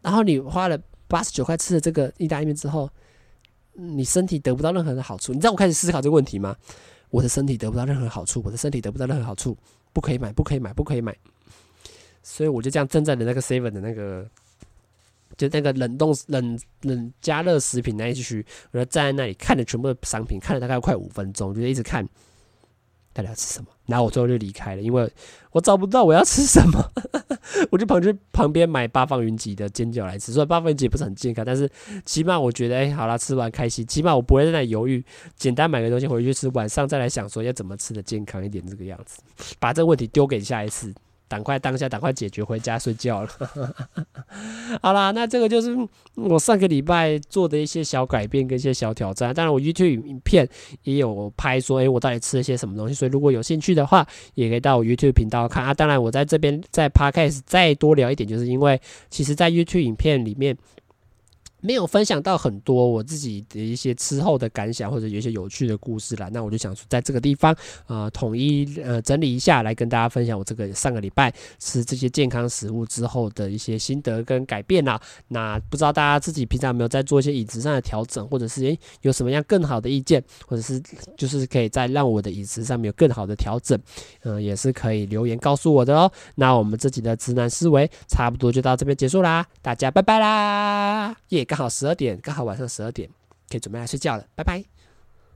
[0.00, 2.88] 然后你花了八十九块吃了这个意大利面之后，
[3.74, 5.32] 你身体得不到任何的好处。
[5.32, 6.56] 你知道我开始思考这个问题吗？
[7.10, 9.56] 我的身体得不到任何好处，我的身体得不到任何好处，
[9.92, 11.14] 不可以买，不可以买，不可以买。
[12.22, 14.26] 所以我就这样站在了那个 seven 的那个，
[15.36, 22.08] 就那个冷冻冷冷加热食品那一区，我就站在那里看着全部的商品，看了大概快五分钟，就一直看。
[23.12, 23.66] 到底要吃什么？
[23.86, 25.10] 然后我最后就离开了，因为
[25.50, 26.90] 我找不到我要吃什么，
[27.70, 30.32] 我就跑去旁边买八方云集的煎饺来吃。
[30.32, 31.70] 虽然八方云集不是很健康，但是
[32.04, 33.86] 起码我觉得，哎、好啦，吃完开心。
[33.86, 35.04] 起码我不会在那犹豫，
[35.36, 39.20] 简单买个东西回去吃，晚上再来想说要怎么吃的健康一点，这个样子，
[39.58, 40.94] 把这个问题丢给下一次。
[41.32, 43.28] 赶快当下，赶快解决，回家睡觉了。
[44.82, 45.74] 好啦，那这个就是
[46.14, 49.32] 我上个礼拜做的一些小改变跟一些小挑战。
[49.32, 50.46] 当然，我 YouTube 影片
[50.82, 52.92] 也有拍说，诶，我到底吃了些什么东西。
[52.92, 55.72] 所以，如果有兴趣的话，也可以到我 YouTube 频道看啊。
[55.72, 58.78] 当然，我在这边在 Podcast 再多聊一点，就是因为
[59.08, 60.54] 其实在 YouTube 影片里面。
[61.62, 66.28] 没有分享到很多我自己的一些吃后的感想，或者有一些有趣的故事啦。
[66.32, 67.56] 那我就想说，在这个地方，
[67.86, 75.00] 呃，统一呃整理一下来跟大家分享我这个上个礼拜吃这些健康食物之后的一些心得跟改变啦。
[75.28, 80.82] 那不知道大家自己平常有没有在做一些饮食上的调整，或者是诶有什么样更好的意见，或者是
[81.16, 83.78] 就是可以再让我的饮食上面有更好的调整，
[84.24, 86.10] 嗯、也是可以留言告诉我的哦。
[86.34, 93.06] 那我们这集的直男思维差不多就到这边结束啦，大家拜拜啦，耶、刚好十二点，刚好晚上十二点，
[93.50, 94.64] 可以准备来睡觉了，拜拜。